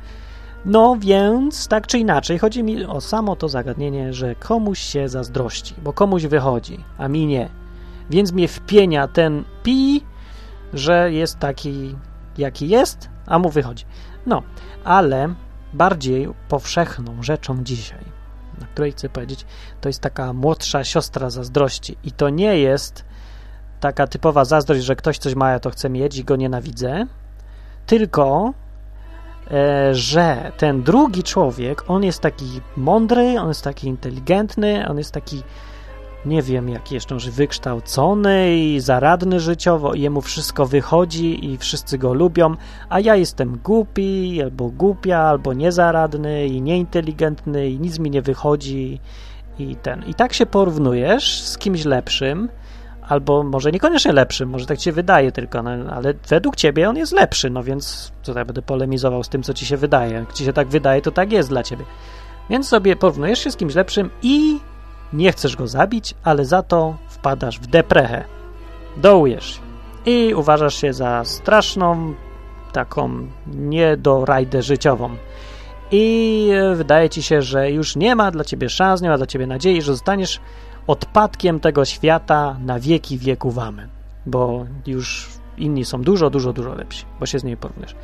No 0.64 0.96
więc, 1.00 1.68
tak 1.68 1.86
czy 1.86 1.98
inaczej, 1.98 2.38
chodzi 2.38 2.62
mi 2.62 2.84
o 2.84 3.00
samo 3.00 3.36
to 3.36 3.48
zagadnienie, 3.48 4.12
że 4.12 4.34
komuś 4.34 4.78
się 4.78 5.08
zazdrości, 5.08 5.74
bo 5.82 5.92
komuś 5.92 6.26
wychodzi, 6.26 6.84
a 6.98 7.08
mi 7.08 7.26
nie. 7.26 7.48
Więc 8.10 8.32
mnie 8.32 8.48
wpienia 8.48 9.08
ten 9.08 9.44
pi, 9.62 10.00
że 10.72 11.12
jest 11.12 11.38
taki, 11.38 11.96
jaki 12.38 12.68
jest, 12.68 13.08
a 13.26 13.38
mu 13.38 13.50
wychodzi. 13.50 13.84
No, 14.26 14.42
ale 14.84 15.34
bardziej 15.72 16.28
powszechną 16.48 17.22
rzeczą 17.22 17.64
dzisiaj, 17.64 18.04
na 18.60 18.66
której 18.66 18.92
chcę 18.92 19.08
powiedzieć, 19.08 19.46
to 19.80 19.88
jest 19.88 20.00
taka 20.00 20.32
młodsza 20.32 20.84
siostra 20.84 21.30
zazdrości. 21.30 21.96
I 22.04 22.12
to 22.12 22.28
nie 22.28 22.58
jest 22.58 23.04
taka 23.80 24.06
typowa 24.06 24.44
zazdrość, 24.44 24.84
że 24.84 24.96
ktoś 24.96 25.18
coś 25.18 25.34
ma, 25.34 25.50
ja 25.50 25.60
to 25.60 25.70
chcę 25.70 25.90
mieć 25.90 26.18
i 26.18 26.24
go 26.24 26.36
nienawidzę, 26.36 27.06
tylko 27.86 28.52
E, 29.50 29.94
że 29.94 30.52
ten 30.56 30.82
drugi 30.82 31.22
człowiek, 31.22 31.90
on 31.90 32.04
jest 32.04 32.20
taki 32.20 32.60
mądry, 32.76 33.40
on 33.40 33.48
jest 33.48 33.64
taki 33.64 33.88
inteligentny, 33.88 34.88
on 34.88 34.98
jest 34.98 35.12
taki, 35.12 35.42
nie 36.26 36.42
wiem, 36.42 36.68
jak 36.68 36.92
jeszcze 36.92 37.16
wykształcony 37.16 38.56
i 38.56 38.80
zaradny 38.80 39.40
życiowo, 39.40 39.94
i 39.94 40.00
jemu 40.00 40.20
wszystko 40.20 40.66
wychodzi 40.66 41.52
i 41.52 41.58
wszyscy 41.58 41.98
go 41.98 42.14
lubią, 42.14 42.54
a 42.88 43.00
ja 43.00 43.16
jestem 43.16 43.58
głupi, 43.64 44.42
albo 44.42 44.68
głupia, 44.68 45.18
albo 45.18 45.52
niezaradny 45.52 46.46
i 46.46 46.62
nieinteligentny 46.62 47.68
i 47.68 47.80
nic 47.80 47.98
mi 47.98 48.10
nie 48.10 48.22
wychodzi 48.22 49.00
i 49.58 49.76
ten. 49.76 50.04
I 50.06 50.14
tak 50.14 50.32
się 50.32 50.46
porównujesz 50.46 51.42
z 51.42 51.58
kimś 51.58 51.84
lepszym, 51.84 52.48
albo 53.08 53.42
może 53.42 53.72
niekoniecznie 53.72 54.12
lepszy, 54.12 54.46
może 54.46 54.66
tak 54.66 54.78
ci 54.78 54.84
się 54.84 54.92
wydaje 54.92 55.32
tylko, 55.32 55.62
no, 55.62 55.70
ale 55.70 56.14
według 56.28 56.56
ciebie 56.56 56.88
on 56.88 56.96
jest 56.96 57.12
lepszy, 57.12 57.50
no 57.50 57.62
więc 57.62 58.12
tutaj 58.24 58.44
będę 58.44 58.62
polemizował 58.62 59.24
z 59.24 59.28
tym, 59.28 59.42
co 59.42 59.54
ci 59.54 59.66
się 59.66 59.76
wydaje. 59.76 60.12
Jak 60.12 60.32
ci 60.32 60.44
się 60.44 60.52
tak 60.52 60.68
wydaje, 60.68 61.02
to 61.02 61.10
tak 61.10 61.32
jest 61.32 61.48
dla 61.48 61.62
ciebie. 61.62 61.84
Więc 62.50 62.68
sobie 62.68 62.96
porównujesz 62.96 63.38
się 63.38 63.50
z 63.50 63.56
kimś 63.56 63.74
lepszym 63.74 64.10
i 64.22 64.60
nie 65.12 65.32
chcesz 65.32 65.56
go 65.56 65.66
zabić, 65.66 66.14
ale 66.22 66.44
za 66.44 66.62
to 66.62 66.96
wpadasz 67.08 67.60
w 67.60 67.66
deprechę. 67.66 68.24
Dołujesz 68.96 69.54
się 69.54 69.66
i 70.06 70.34
uważasz 70.34 70.74
się 70.74 70.92
za 70.92 71.24
straszną, 71.24 72.14
taką 72.72 73.26
niedorajdę 73.46 74.62
życiową. 74.62 75.16
I 75.90 76.50
wydaje 76.74 77.10
ci 77.10 77.22
się, 77.22 77.42
że 77.42 77.70
już 77.70 77.96
nie 77.96 78.16
ma 78.16 78.30
dla 78.30 78.44
ciebie 78.44 78.68
szans, 78.68 79.02
nie 79.02 79.08
ma 79.08 79.16
dla 79.16 79.26
ciebie 79.26 79.46
nadziei, 79.46 79.82
że 79.82 79.92
zostaniesz 79.92 80.40
odpadkiem 80.86 81.60
tego 81.60 81.84
świata 81.84 82.56
na 82.64 82.80
wieki 82.80 83.18
wieków 83.18 83.58
amen. 83.58 83.88
Bo 84.26 84.66
już 84.86 85.28
inni 85.58 85.84
są 85.84 86.02
dużo, 86.02 86.30
dużo, 86.30 86.52
dużo 86.52 86.74
lepsi, 86.74 87.04
bo 87.20 87.26
się 87.26 87.38
z 87.38 87.44
niej 87.44 87.56
porównujesz. 87.56 87.96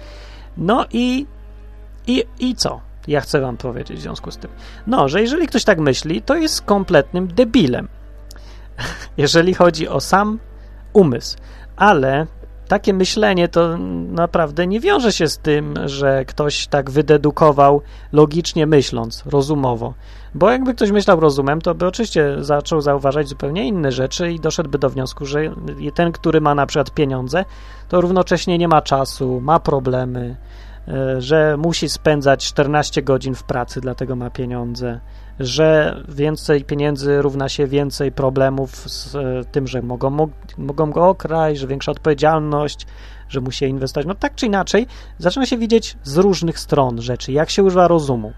No 0.57 0.87
i, 0.93 1.27
i, 2.07 2.25
i 2.39 2.55
co? 2.55 2.81
Ja 3.09 3.21
chcę 3.21 3.41
wam 3.41 3.57
powiedzieć 3.57 3.99
w 3.99 4.03
związku 4.03 4.31
z 4.31 4.37
tym. 4.37 4.51
No, 4.87 5.09
że 5.09 5.21
jeżeli 5.21 5.47
ktoś 5.47 5.65
tak 5.65 5.79
myśli, 5.79 6.23
to 6.23 6.37
jest 6.37 6.63
kompletnym 6.63 7.29
debilem. 7.29 7.89
jeżeli 9.17 9.55
chodzi 9.55 9.89
o 9.89 10.01
sam 10.01 10.39
umysł. 10.93 11.37
Ale 11.77 12.27
takie 12.69 12.93
myślenie 12.93 13.49
to 13.49 13.79
naprawdę 14.09 14.67
nie 14.67 14.81
wiąże 14.81 15.13
się 15.13 15.29
z 15.29 15.39
tym, 15.39 15.75
że 15.85 16.25
ktoś 16.25 16.67
tak 16.67 16.91
wydedukował 16.91 17.83
logicznie 18.13 18.67
myśląc, 18.67 19.23
rozumowo. 19.27 19.95
Bo 20.35 20.51
jakby 20.51 20.75
ktoś 20.75 20.91
myślał 20.91 21.21
rozumem, 21.21 21.61
to 21.61 21.75
by 21.75 21.87
oczywiście 21.87 22.37
zaczął 22.41 22.81
zauważać 22.81 23.29
zupełnie 23.29 23.69
inne 23.69 23.93
rzeczy 23.93 24.33
i 24.33 24.41
doszedłby 24.41 24.79
do 24.79 24.91
wniosku, 24.91 25.27
że 25.27 25.55
ten, 25.95 26.13
który 26.13 26.41
ma 26.41 26.55
na 26.55 26.67
przykład 26.67 26.91
pieniądze, 26.91 27.45
to 27.89 28.01
równocześnie 28.01 28.59
nie 28.59 28.69
ma 28.69 28.83
czasu, 28.83 29.41
ma 29.41 29.61
problemy, 29.61 30.37
że 31.19 31.57
musi 31.57 31.89
spędzać 31.89 32.47
14 32.47 33.03
godzin 33.03 33.35
w 33.35 33.45
pracy, 33.45 33.81
dlatego 33.81 34.17
ma 34.17 34.31
pieniądze, 34.31 35.01
że 35.41 35.97
więcej 36.09 36.65
pieniędzy 36.65 37.23
równa 37.23 37.49
się 37.49 37.67
więcej 37.67 38.13
problemów 38.13 38.91
z 38.91 39.15
e, 39.15 39.45
tym, 39.53 39.67
że 39.67 39.83
mogą, 39.83 40.29
mogą 40.59 40.91
go 40.91 41.09
okraść, 41.09 41.61
że 41.61 41.67
większa 41.67 41.93
odpowiedzialność, 41.93 42.87
że 43.29 43.41
musi 43.41 43.65
inwestować. 43.65 44.07
No 44.07 44.15
tak 44.15 44.35
czy 44.35 44.47
inaczej, 44.47 44.87
zaczyna 45.19 45.47
się 45.47 45.59
widzieć 45.59 45.97
z 46.03 46.17
różnych 46.17 46.59
stron 46.59 47.03
rzeczy, 47.03 47.33
jak 47.33 47.51
się 47.51 47.63
używa 47.63 47.89
rozumu. 47.89 48.33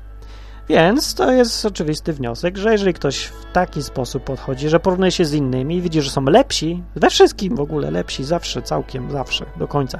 Więc 0.68 1.14
to 1.14 1.32
jest 1.32 1.66
oczywisty 1.66 2.12
wniosek, 2.12 2.56
że 2.56 2.72
jeżeli 2.72 2.94
ktoś 2.94 3.24
w 3.24 3.52
taki 3.52 3.82
sposób 3.82 4.24
podchodzi, 4.24 4.68
że 4.68 4.80
porównuje 4.80 5.10
się 5.10 5.24
z 5.24 5.34
innymi 5.34 5.76
i 5.76 5.82
widzi, 5.82 6.02
że 6.02 6.10
są 6.10 6.24
lepsi, 6.24 6.82
we 6.96 7.10
wszystkim 7.10 7.56
w 7.56 7.60
ogóle 7.60 7.90
lepsi, 7.90 8.24
zawsze, 8.24 8.62
całkiem, 8.62 9.10
zawsze, 9.10 9.46
do 9.56 9.68
końca, 9.68 9.98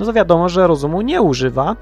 no 0.00 0.06
to 0.06 0.12
wiadomo, 0.12 0.48
że 0.48 0.66
rozumu 0.66 1.00
nie 1.00 1.22
używa 1.22 1.76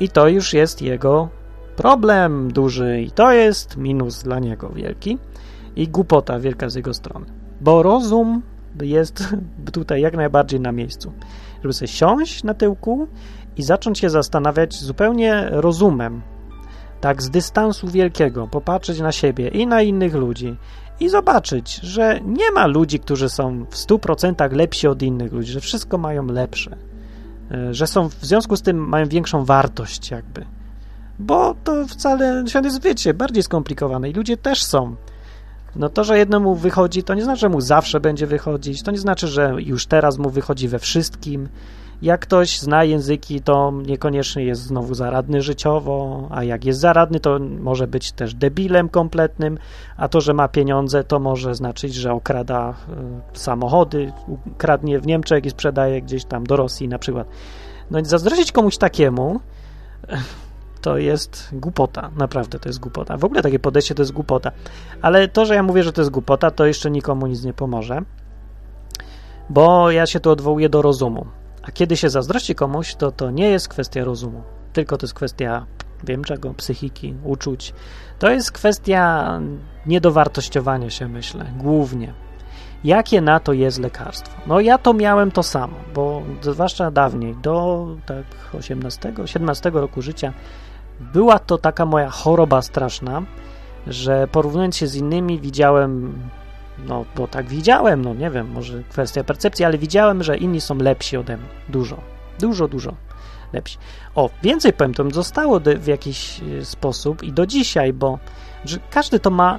i 0.00 0.08
to 0.08 0.28
już 0.28 0.52
jest 0.52 0.82
jego 0.82 1.28
problem 1.76 2.52
duży 2.52 3.02
i 3.02 3.10
to 3.10 3.32
jest 3.32 3.76
minus 3.76 4.22
dla 4.22 4.38
niego 4.38 4.68
wielki 4.68 5.18
i 5.76 5.88
głupota 5.88 6.38
wielka 6.38 6.68
z 6.68 6.74
jego 6.74 6.94
strony. 6.94 7.26
Bo 7.60 7.82
rozum 7.82 8.42
jest 8.82 9.24
tutaj 9.72 10.00
jak 10.00 10.16
najbardziej 10.16 10.60
na 10.60 10.72
miejscu. 10.72 11.12
Żeby 11.62 11.72
sobie 11.72 11.88
siąść 11.88 12.44
na 12.44 12.54
tyłku 12.54 13.06
i 13.56 13.62
zacząć 13.62 13.98
się 13.98 14.10
zastanawiać 14.10 14.74
zupełnie 14.74 15.48
rozumem, 15.50 16.22
tak 17.00 17.22
z 17.22 17.30
dystansu 17.30 17.88
wielkiego, 17.88 18.48
popatrzeć 18.48 19.00
na 19.00 19.12
siebie 19.12 19.48
i 19.48 19.66
na 19.66 19.82
innych 19.82 20.14
ludzi 20.14 20.56
i 21.00 21.08
zobaczyć, 21.08 21.74
że 21.74 22.20
nie 22.24 22.50
ma 22.50 22.66
ludzi, 22.66 23.00
którzy 23.00 23.28
są 23.28 23.64
w 23.64 23.76
100% 23.76 24.52
lepsi 24.52 24.88
od 24.88 25.02
innych 25.02 25.32
ludzi, 25.32 25.52
że 25.52 25.60
wszystko 25.60 25.98
mają 25.98 26.26
lepsze, 26.26 26.76
że 27.70 27.86
są 27.86 28.08
w 28.08 28.14
związku 28.14 28.56
z 28.56 28.62
tym 28.62 28.88
mają 28.88 29.08
większą 29.08 29.44
wartość 29.44 30.10
jakby. 30.10 30.44
Bo 31.18 31.54
to 31.64 31.86
wcale 31.86 32.44
świat 32.48 32.64
jest, 32.64 32.82
wiecie, 32.82 33.14
bardziej 33.14 33.42
skomplikowany 33.42 34.10
i 34.10 34.12
ludzie 34.12 34.36
też 34.36 34.64
są. 34.64 34.96
No 35.76 35.88
to, 35.88 36.04
że 36.04 36.18
jednemu 36.18 36.54
wychodzi, 36.54 37.02
to 37.02 37.14
nie 37.14 37.24
znaczy, 37.24 37.40
że 37.40 37.48
mu 37.48 37.60
zawsze 37.60 38.00
będzie 38.00 38.26
wychodzić, 38.26 38.82
to 38.82 38.90
nie 38.90 38.98
znaczy, 38.98 39.28
że 39.28 39.54
już 39.58 39.86
teraz 39.86 40.18
mu 40.18 40.30
wychodzi 40.30 40.68
we 40.68 40.78
wszystkim. 40.78 41.48
Jak 42.02 42.20
ktoś 42.20 42.58
zna 42.58 42.84
języki, 42.84 43.40
to 43.40 43.72
niekoniecznie 43.86 44.44
jest 44.44 44.62
znowu 44.62 44.94
zaradny 44.94 45.42
życiowo, 45.42 46.28
a 46.30 46.44
jak 46.44 46.64
jest 46.64 46.80
zaradny, 46.80 47.20
to 47.20 47.38
może 47.60 47.86
być 47.86 48.12
też 48.12 48.34
debilem 48.34 48.88
kompletnym, 48.88 49.58
a 49.96 50.08
to, 50.08 50.20
że 50.20 50.34
ma 50.34 50.48
pieniądze, 50.48 51.04
to 51.04 51.18
może 51.18 51.54
znaczyć, 51.54 51.94
że 51.94 52.12
okrada 52.12 52.74
y, 53.34 53.38
samochody, 53.38 54.12
kradnie 54.58 55.00
w 55.00 55.06
Niemczech 55.06 55.46
i 55.46 55.50
sprzedaje 55.50 56.02
gdzieś 56.02 56.24
tam 56.24 56.44
do 56.44 56.56
Rosji 56.56 56.88
na 56.88 56.98
przykład. 56.98 57.26
No 57.90 57.98
i 57.98 58.04
zazdrościć 58.04 58.52
komuś 58.52 58.76
takiemu 58.76 59.40
to 60.80 60.98
jest 60.98 61.48
głupota, 61.52 62.10
naprawdę 62.16 62.58
to 62.58 62.68
jest 62.68 62.80
głupota. 62.80 63.16
W 63.16 63.24
ogóle 63.24 63.42
takie 63.42 63.58
podejście 63.58 63.94
to 63.94 64.02
jest 64.02 64.12
głupota. 64.12 64.52
Ale 65.02 65.28
to, 65.28 65.46
że 65.46 65.54
ja 65.54 65.62
mówię, 65.62 65.82
że 65.82 65.92
to 65.92 66.00
jest 66.00 66.10
głupota, 66.10 66.50
to 66.50 66.66
jeszcze 66.66 66.90
nikomu 66.90 67.26
nic 67.26 67.44
nie 67.44 67.52
pomoże, 67.52 68.02
bo 69.50 69.90
ja 69.90 70.06
się 70.06 70.20
tu 70.20 70.30
odwołuję 70.30 70.68
do 70.68 70.82
rozumu. 70.82 71.26
A 71.62 71.70
kiedy 71.70 71.96
się 71.96 72.10
zazdrości 72.10 72.54
komuś, 72.54 72.94
to 72.94 73.12
to 73.12 73.30
nie 73.30 73.50
jest 73.50 73.68
kwestia 73.68 74.04
rozumu, 74.04 74.42
tylko 74.72 74.98
to 74.98 75.04
jest 75.04 75.14
kwestia, 75.14 75.66
wiem 76.04 76.24
czego, 76.24 76.54
psychiki, 76.54 77.14
uczuć. 77.24 77.74
To 78.18 78.30
jest 78.30 78.52
kwestia 78.52 79.40
niedowartościowania 79.86 80.90
się, 80.90 81.08
myślę, 81.08 81.46
głównie. 81.56 82.14
Jakie 82.84 83.20
na 83.20 83.40
to 83.40 83.52
jest 83.52 83.78
lekarstwo? 83.78 84.40
No 84.46 84.60
ja 84.60 84.78
to 84.78 84.94
miałem 84.94 85.30
to 85.30 85.42
samo, 85.42 85.76
bo 85.94 86.22
zwłaszcza 86.40 86.90
dawniej, 86.90 87.36
do 87.36 87.86
tak 88.06 88.24
18, 88.58 89.12
17 89.24 89.70
roku 89.70 90.02
życia, 90.02 90.32
była 91.00 91.38
to 91.38 91.58
taka 91.58 91.86
moja 91.86 92.10
choroba 92.10 92.62
straszna, 92.62 93.22
że 93.86 94.28
porównując 94.32 94.76
się 94.76 94.86
z 94.86 94.94
innymi 94.94 95.40
widziałem 95.40 96.18
no 96.86 97.04
bo 97.16 97.28
tak 97.28 97.46
widziałem, 97.46 98.02
no 98.02 98.14
nie 98.14 98.30
wiem, 98.30 98.50
może 98.50 98.82
kwestia 98.82 99.24
percepcji, 99.24 99.64
ale 99.64 99.78
widziałem, 99.78 100.22
że 100.22 100.36
inni 100.36 100.60
są 100.60 100.76
lepsi 100.78 101.16
ode 101.16 101.36
mnie. 101.36 101.48
Dużo, 101.68 101.96
dużo, 102.38 102.68
dużo 102.68 102.94
lepsi. 103.52 103.78
O, 104.14 104.30
więcej 104.42 104.72
powiem, 104.72 104.94
to 104.94 105.10
zostało 105.10 105.60
w 105.60 105.86
jakiś 105.86 106.40
e, 106.40 106.64
sposób 106.64 107.22
i 107.22 107.32
do 107.32 107.46
dzisiaj, 107.46 107.92
bo 107.92 108.18
każdy 108.90 109.20
to 109.20 109.30
ma 109.30 109.58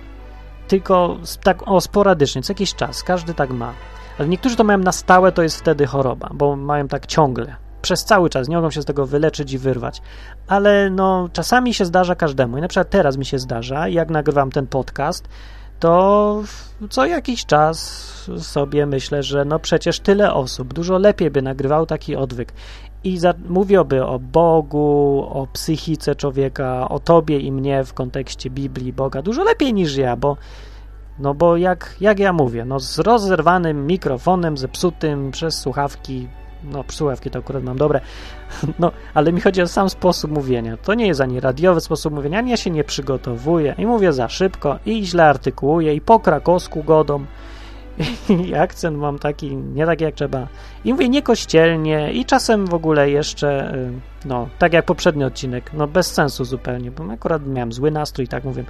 tylko 0.67 1.17
tak 1.43 1.67
o 1.67 1.81
sporadycznie, 1.81 2.41
co 2.41 2.53
jakiś 2.53 2.75
czas, 2.75 3.03
każdy 3.03 3.33
tak 3.33 3.49
ma. 3.49 3.73
Ale 4.19 4.27
niektórzy 4.27 4.55
to 4.55 4.63
mają 4.63 4.79
na 4.79 4.91
stałe, 4.91 5.31
to 5.31 5.43
jest 5.43 5.59
wtedy 5.59 5.85
choroba, 5.87 6.29
bo 6.33 6.55
mają 6.55 6.87
tak 6.87 7.05
ciągle, 7.05 7.55
przez 7.81 8.05
cały 8.05 8.29
czas, 8.29 8.47
nie 8.47 8.55
mogą 8.55 8.71
się 8.71 8.81
z 8.81 8.85
tego 8.85 9.05
wyleczyć 9.05 9.53
i 9.53 9.57
wyrwać. 9.57 10.01
Ale 10.47 10.89
no, 10.89 11.29
czasami 11.33 11.73
się 11.73 11.85
zdarza 11.85 12.15
każdemu. 12.15 12.57
I 12.57 12.61
na 12.61 12.67
przykład 12.67 12.89
teraz 12.89 13.17
mi 13.17 13.25
się 13.25 13.39
zdarza, 13.39 13.87
jak 13.87 14.09
nagrywam 14.09 14.51
ten 14.51 14.67
podcast, 14.67 15.27
to 15.81 16.43
co 16.89 17.05
jakiś 17.05 17.45
czas 17.45 18.11
sobie 18.37 18.85
myślę, 18.85 19.23
że 19.23 19.45
no 19.45 19.59
przecież 19.59 19.99
tyle 19.99 20.33
osób, 20.33 20.73
dużo 20.73 20.97
lepiej 20.97 21.31
by 21.31 21.41
nagrywał 21.41 21.85
taki 21.85 22.15
odwyk. 22.15 22.53
I 23.03 23.17
za, 23.17 23.33
mówiłby 23.49 24.05
o 24.05 24.19
Bogu, 24.19 25.27
o 25.33 25.47
psychice 25.53 26.15
człowieka, 26.15 26.89
o 26.89 26.99
tobie 26.99 27.39
i 27.39 27.51
mnie 27.51 27.83
w 27.83 27.93
kontekście 27.93 28.49
Biblii, 28.49 28.93
Boga, 28.93 29.21
dużo 29.21 29.43
lepiej 29.43 29.73
niż 29.73 29.95
ja, 29.95 30.15
bo 30.15 30.37
no 31.19 31.33
bo 31.33 31.57
jak, 31.57 31.95
jak 32.01 32.19
ja 32.19 32.33
mówię, 32.33 32.65
no 32.65 32.79
z 32.79 32.99
rozerwanym 32.99 33.87
mikrofonem, 33.87 34.57
zepsutym 34.57 35.31
przez 35.31 35.55
słuchawki, 35.55 36.27
no 36.63 36.83
słuchawki 36.91 37.29
to 37.29 37.39
akurat 37.39 37.63
mam 37.63 37.77
dobre, 37.77 38.01
no 38.79 38.91
ale 39.13 39.31
mi 39.31 39.41
chodzi 39.41 39.61
o 39.61 39.67
sam 39.67 39.89
sposób 39.89 40.31
mówienia. 40.31 40.77
To 40.77 40.93
nie 40.93 41.07
jest 41.07 41.21
ani 41.21 41.39
radiowy 41.39 41.81
sposób 41.81 42.13
mówienia, 42.13 42.39
ani 42.39 42.51
ja 42.51 42.57
się 42.57 42.69
nie 42.69 42.83
przygotowuję 42.83 43.75
i 43.77 43.85
mówię 43.85 44.13
za 44.13 44.29
szybko 44.29 44.79
i 44.85 45.05
źle 45.05 45.25
artykułuję 45.25 45.95
i 45.95 46.01
po 46.01 46.19
krakowsku 46.19 46.83
godą 46.83 47.25
i 48.47 48.55
akcent 48.55 48.97
mam 48.97 49.19
taki, 49.19 49.55
nie 49.55 49.85
taki 49.85 50.03
jak 50.03 50.15
trzeba. 50.15 50.47
I 50.85 50.93
mówię 50.93 51.09
niekościelnie 51.09 52.13
i 52.13 52.25
czasem 52.25 52.67
w 52.67 52.73
ogóle 52.73 53.09
jeszcze, 53.09 53.75
y, 53.75 53.91
no, 54.25 54.49
tak 54.59 54.73
jak 54.73 54.85
poprzedni 54.85 55.23
odcinek, 55.23 55.71
no 55.73 55.87
bez 55.87 56.13
sensu 56.13 56.45
zupełnie, 56.45 56.91
bo 56.91 57.03
akurat 57.13 57.47
miałem 57.47 57.73
zły 57.73 57.91
nastrój, 57.91 58.27
tak 58.27 58.43
mówię. 58.43 58.63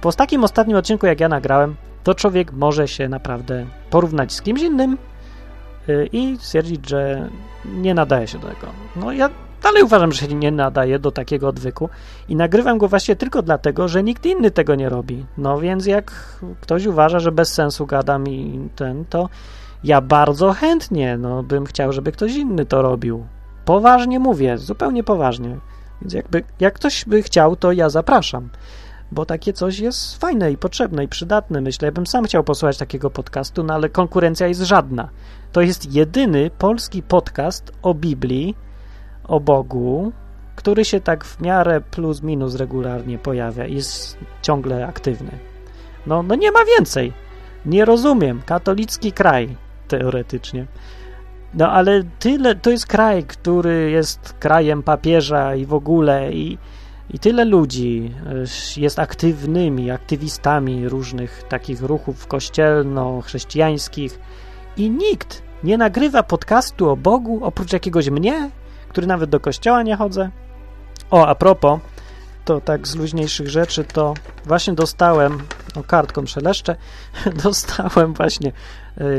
Po 0.00 0.12
takim 0.12 0.44
ostatnim 0.44 0.76
odcinku, 0.76 1.06
jak 1.06 1.20
ja 1.20 1.28
nagrałem, 1.28 1.76
to 2.04 2.14
człowiek 2.14 2.52
może 2.52 2.88
się 2.88 3.08
naprawdę 3.08 3.66
porównać 3.90 4.32
z 4.32 4.42
kimś 4.42 4.62
innym, 4.62 4.98
i 6.12 6.38
stwierdzić, 6.40 6.88
że 6.88 7.28
nie 7.64 7.94
nadaje 7.94 8.26
się 8.26 8.38
do 8.38 8.48
tego. 8.48 8.66
No 8.96 9.12
ja 9.12 9.30
dalej 9.62 9.82
uważam, 9.82 10.12
że 10.12 10.26
się 10.26 10.34
nie 10.34 10.50
nadaje 10.50 10.98
do 10.98 11.10
takiego 11.10 11.48
odwyku 11.48 11.88
i 12.28 12.36
nagrywam 12.36 12.78
go 12.78 12.88
właśnie 12.88 13.16
tylko 13.16 13.42
dlatego, 13.42 13.88
że 13.88 14.02
nikt 14.02 14.26
inny 14.26 14.50
tego 14.50 14.74
nie 14.74 14.88
robi. 14.88 15.26
No 15.38 15.60
więc 15.60 15.86
jak 15.86 16.12
ktoś 16.60 16.86
uważa, 16.86 17.20
że 17.20 17.32
bez 17.32 17.54
sensu 17.54 17.86
gadam 17.86 18.28
i 18.28 18.68
ten, 18.76 19.04
to 19.04 19.28
ja 19.84 20.00
bardzo 20.00 20.52
chętnie, 20.52 21.16
no 21.18 21.42
bym 21.42 21.64
chciał, 21.64 21.92
żeby 21.92 22.12
ktoś 22.12 22.34
inny 22.34 22.66
to 22.66 22.82
robił. 22.82 23.26
Poważnie 23.64 24.18
mówię, 24.18 24.58
zupełnie 24.58 25.04
poważnie. 25.04 25.56
Więc 26.02 26.14
jakby, 26.14 26.42
jak 26.60 26.74
ktoś 26.74 27.04
by 27.04 27.22
chciał, 27.22 27.56
to 27.56 27.72
ja 27.72 27.88
zapraszam. 27.88 28.48
Bo 29.12 29.26
takie 29.26 29.52
coś 29.52 29.78
jest 29.78 30.20
fajne 30.20 30.52
i 30.52 30.56
potrzebne 30.56 31.04
i 31.04 31.08
przydatne. 31.08 31.60
Myślę, 31.60 31.86
ja 31.86 31.92
bym 31.92 32.06
sam 32.06 32.24
chciał 32.24 32.44
posłuchać 32.44 32.78
takiego 32.78 33.10
podcastu, 33.10 33.64
no 33.64 33.74
ale 33.74 33.88
konkurencja 33.88 34.46
jest 34.46 34.60
żadna. 34.60 35.08
To 35.52 35.60
jest 35.60 35.94
jedyny 35.94 36.50
polski 36.58 37.02
podcast 37.02 37.72
o 37.82 37.94
Biblii, 37.94 38.54
o 39.24 39.40
Bogu, 39.40 40.12
który 40.56 40.84
się 40.84 41.00
tak 41.00 41.24
w 41.24 41.40
miarę 41.40 41.80
plus 41.80 42.22
minus 42.22 42.54
regularnie 42.54 43.18
pojawia 43.18 43.66
i 43.66 43.74
jest 43.74 44.18
ciągle 44.42 44.86
aktywny. 44.86 45.38
No, 46.06 46.22
no 46.22 46.34
nie 46.34 46.52
ma 46.52 46.64
więcej. 46.64 47.12
Nie 47.66 47.84
rozumiem. 47.84 48.42
Katolicki 48.46 49.12
kraj, 49.12 49.56
teoretycznie. 49.88 50.66
No 51.54 51.70
ale 51.70 52.02
tyle, 52.18 52.54
to 52.54 52.70
jest 52.70 52.86
kraj, 52.86 53.24
który 53.24 53.90
jest 53.90 54.32
krajem 54.32 54.82
papieża 54.82 55.54
i 55.54 55.66
w 55.66 55.74
ogóle 55.74 56.32
i, 56.32 56.58
i 57.10 57.18
tyle 57.18 57.44
ludzi 57.44 58.10
y, 58.76 58.80
jest 58.80 58.98
aktywnymi, 58.98 59.90
aktywistami 59.90 60.88
różnych 60.88 61.42
takich 61.48 61.82
ruchów 61.82 62.26
kościelno-chrześcijańskich 62.26 64.18
i 64.76 64.90
nikt 64.90 65.42
nie 65.64 65.78
nagrywa 65.78 66.22
podcastu 66.22 66.90
o 66.90 66.96
Bogu 66.96 67.40
oprócz 67.42 67.72
jakiegoś 67.72 68.10
mnie, 68.10 68.50
który 68.88 69.06
nawet 69.06 69.30
do 69.30 69.40
kościoła 69.40 69.82
nie 69.82 69.96
chodzę. 69.96 70.30
O, 71.10 71.26
a 71.26 71.34
propos, 71.34 71.80
to 72.44 72.60
tak 72.60 72.88
z 72.88 72.96
luźniejszych 72.96 73.48
rzeczy, 73.48 73.84
to 73.84 74.14
właśnie 74.44 74.72
dostałem, 74.72 75.38
o 75.74 75.82
kartką 75.82 76.26
szeleszczę, 76.26 76.76
dostałem 77.44 78.14
właśnie 78.14 78.48
e, 78.48 78.52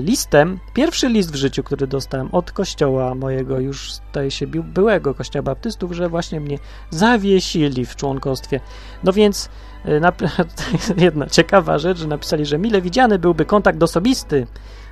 listem, 0.01 0.59
pierwszy 0.73 1.09
list 1.09 1.31
w 1.31 1.35
życiu, 1.35 1.63
który 1.63 1.87
dostałem 1.87 2.29
od 2.31 2.51
kościoła 2.51 3.15
mojego, 3.15 3.59
już 3.59 3.91
staje 3.91 4.31
się 4.31 4.47
byłego 4.47 5.13
kościoła 5.13 5.43
baptystów, 5.43 5.91
że 5.91 6.09
właśnie 6.09 6.39
mnie 6.39 6.57
zawiesili 6.89 7.85
w 7.85 7.95
członkostwie. 7.95 8.59
No 9.03 9.13
więc 9.13 9.49
e, 9.85 10.11
jedna 11.05 11.27
ciekawa 11.27 11.77
rzecz, 11.77 11.97
że 11.97 12.07
napisali, 12.07 12.45
że 12.45 12.57
mile 12.57 12.81
widziany 12.81 13.19
byłby 13.19 13.45
kontakt 13.45 13.83
osobisty 13.83 14.47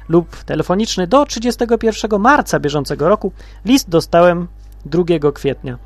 lub 0.09 0.43
telefoniczny 0.43 1.07
do 1.07 1.25
31 1.25 2.21
marca 2.21 2.59
bieżącego 2.59 3.09
roku. 3.09 3.31
List 3.65 3.89
dostałem 3.89 4.47
2 4.85 5.31
kwietnia, 5.33 5.77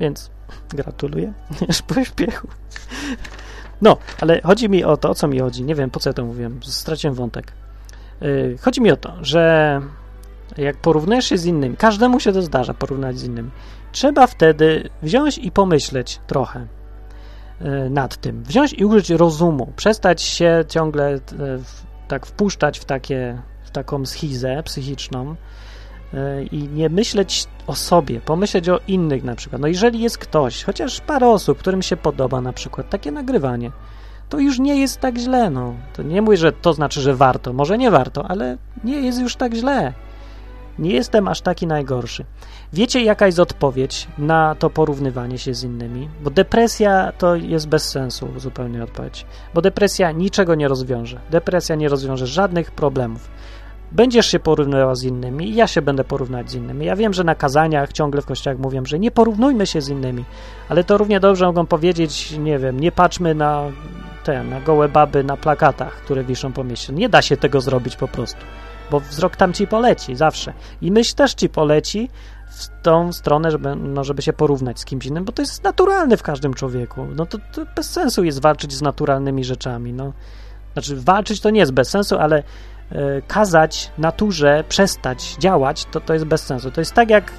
więc 0.00 0.30
Gratuluję. 0.68 1.32
Pośpiechu. 1.94 2.48
No, 3.82 3.96
ale 4.20 4.40
chodzi 4.40 4.68
mi 4.68 4.84
o 4.84 4.96
to, 4.96 5.10
o 5.10 5.14
co 5.14 5.28
mi 5.28 5.38
chodzi. 5.40 5.64
Nie 5.64 5.74
wiem, 5.74 5.90
po 5.90 6.00
co 6.00 6.10
ja 6.10 6.14
to 6.14 6.24
mówiłem. 6.24 6.60
Straciłem 6.62 7.14
wątek. 7.14 7.52
Yy, 8.20 8.56
chodzi 8.60 8.80
mi 8.80 8.90
o 8.90 8.96
to, 8.96 9.12
że 9.22 9.80
jak 10.56 10.76
porównujesz 10.76 11.24
się 11.24 11.38
z 11.38 11.46
innymi, 11.46 11.76
każdemu 11.76 12.20
się 12.20 12.32
to 12.32 12.42
zdarza 12.42 12.74
porównać 12.74 13.18
z 13.18 13.24
innymi, 13.24 13.50
trzeba 13.92 14.26
wtedy 14.26 14.90
wziąć 15.02 15.38
i 15.38 15.50
pomyśleć 15.50 16.20
trochę 16.26 16.66
yy, 17.60 17.90
nad 17.90 18.16
tym. 18.16 18.42
Wziąć 18.42 18.72
i 18.72 18.84
użyć 18.84 19.10
rozumu. 19.10 19.72
Przestać 19.76 20.22
się 20.22 20.64
ciągle 20.68 21.10
yy, 21.12 21.20
tak 22.08 22.26
wpuszczać 22.26 22.78
w, 22.78 22.84
takie, 22.84 23.38
w 23.64 23.70
taką 23.70 24.06
schizę 24.06 24.62
psychiczną, 24.62 25.36
i 26.50 26.68
nie 26.68 26.88
myśleć 26.88 27.46
o 27.66 27.74
sobie, 27.74 28.20
pomyśleć 28.20 28.68
o 28.68 28.80
innych 28.88 29.24
na 29.24 29.34
przykład. 29.34 29.62
No 29.62 29.68
jeżeli 29.68 30.00
jest 30.00 30.18
ktoś, 30.18 30.64
chociaż 30.64 31.00
parę 31.00 31.28
osób, 31.28 31.58
którym 31.58 31.82
się 31.82 31.96
podoba 31.96 32.40
na 32.40 32.52
przykład 32.52 32.90
takie 32.90 33.12
nagrywanie, 33.12 33.70
to 34.28 34.38
już 34.38 34.58
nie 34.58 34.80
jest 34.80 35.00
tak 35.00 35.18
źle, 35.18 35.50
no. 35.50 35.74
To 35.92 36.02
nie 36.02 36.22
mówię, 36.22 36.36
że 36.36 36.52
to 36.52 36.72
znaczy, 36.72 37.00
że 37.00 37.14
warto. 37.14 37.52
Może 37.52 37.78
nie 37.78 37.90
warto, 37.90 38.30
ale 38.30 38.56
nie 38.84 39.00
jest 39.00 39.20
już 39.20 39.36
tak 39.36 39.54
źle. 39.54 39.92
Nie 40.78 40.90
jestem 40.90 41.28
aż 41.28 41.40
taki 41.40 41.66
najgorszy. 41.66 42.24
Wiecie, 42.72 43.02
jaka 43.02 43.26
jest 43.26 43.38
odpowiedź 43.38 44.08
na 44.18 44.54
to 44.54 44.70
porównywanie 44.70 45.38
się 45.38 45.54
z 45.54 45.64
innymi? 45.64 46.08
Bo 46.22 46.30
depresja 46.30 47.12
to 47.18 47.34
jest 47.34 47.68
bez 47.68 47.90
sensu 47.90 48.28
zupełnie 48.36 48.82
odpowiedź. 48.84 49.26
Bo 49.54 49.62
depresja 49.62 50.12
niczego 50.12 50.54
nie 50.54 50.68
rozwiąże. 50.68 51.20
Depresja 51.30 51.76
nie 51.76 51.88
rozwiąże 51.88 52.26
żadnych 52.26 52.70
problemów 52.70 53.30
będziesz 53.94 54.26
się 54.26 54.38
porównywał 54.38 54.94
z 54.96 55.02
innymi 55.02 55.54
ja 55.54 55.66
się 55.66 55.82
będę 55.82 56.04
porównać 56.04 56.50
z 56.50 56.54
innymi. 56.54 56.86
Ja 56.86 56.96
wiem, 56.96 57.12
że 57.12 57.24
na 57.24 57.34
kazaniach 57.34 57.92
ciągle 57.92 58.22
w 58.22 58.26
kościołach 58.26 58.58
mówią, 58.58 58.84
że 58.86 58.98
nie 58.98 59.10
porównujmy 59.10 59.66
się 59.66 59.80
z 59.80 59.88
innymi, 59.88 60.24
ale 60.68 60.84
to 60.84 60.98
równie 60.98 61.20
dobrze 61.20 61.46
mogą 61.46 61.66
powiedzieć, 61.66 62.30
nie 62.38 62.58
wiem, 62.58 62.80
nie 62.80 62.92
patrzmy 62.92 63.34
na 63.34 63.62
te, 64.24 64.44
na 64.44 64.60
gołe 64.60 64.88
baby 64.88 65.24
na 65.24 65.36
plakatach, 65.36 65.92
które 65.92 66.24
wiszą 66.24 66.52
po 66.52 66.64
mieście. 66.64 66.92
Nie 66.92 67.08
da 67.08 67.22
się 67.22 67.36
tego 67.36 67.60
zrobić 67.60 67.96
po 67.96 68.08
prostu, 68.08 68.40
bo 68.90 69.00
wzrok 69.00 69.36
tam 69.36 69.52
ci 69.52 69.66
poleci 69.66 70.16
zawsze. 70.16 70.52
I 70.82 70.92
myśl 70.92 71.14
też 71.14 71.34
ci 71.34 71.48
poleci 71.48 72.10
w 72.50 72.82
tą 72.82 73.12
stronę, 73.12 73.50
żeby, 73.50 73.76
no, 73.76 74.04
żeby 74.04 74.22
się 74.22 74.32
porównać 74.32 74.80
z 74.80 74.84
kimś 74.84 75.06
innym, 75.06 75.24
bo 75.24 75.32
to 75.32 75.42
jest 75.42 75.64
naturalne 75.64 76.16
w 76.16 76.22
każdym 76.22 76.54
człowieku. 76.54 77.06
No 77.14 77.26
to, 77.26 77.38
to 77.52 77.66
bez 77.76 77.90
sensu 77.90 78.24
jest 78.24 78.40
walczyć 78.40 78.72
z 78.72 78.82
naturalnymi 78.82 79.44
rzeczami. 79.44 79.92
No. 79.92 80.12
Znaczy, 80.72 80.96
walczyć 80.96 81.40
to 81.40 81.50
nie 81.50 81.60
jest 81.60 81.72
bez 81.72 81.88
sensu, 81.88 82.18
ale 82.18 82.42
kazać 83.26 83.90
naturze 83.98 84.64
przestać 84.68 85.36
działać, 85.38 85.84
to 85.84 86.00
to 86.00 86.12
jest 86.14 86.24
bez 86.24 86.46
sensu. 86.46 86.70
To 86.70 86.80
jest 86.80 86.92
tak 86.92 87.10
jak, 87.10 87.32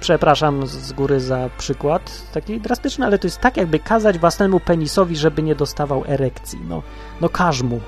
przepraszam 0.00 0.66
z 0.66 0.92
góry 0.92 1.20
za 1.20 1.50
przykład 1.58 2.22
taki 2.32 2.60
drastyczny, 2.60 3.06
ale 3.06 3.18
to 3.18 3.26
jest 3.26 3.40
tak 3.40 3.56
jakby 3.56 3.78
kazać 3.78 4.18
własnemu 4.18 4.60
penisowi, 4.60 5.16
żeby 5.16 5.42
nie 5.42 5.54
dostawał 5.54 6.04
erekcji. 6.06 6.58
No, 6.68 6.82
no 7.20 7.28
każ 7.28 7.62
mu. 7.62 7.80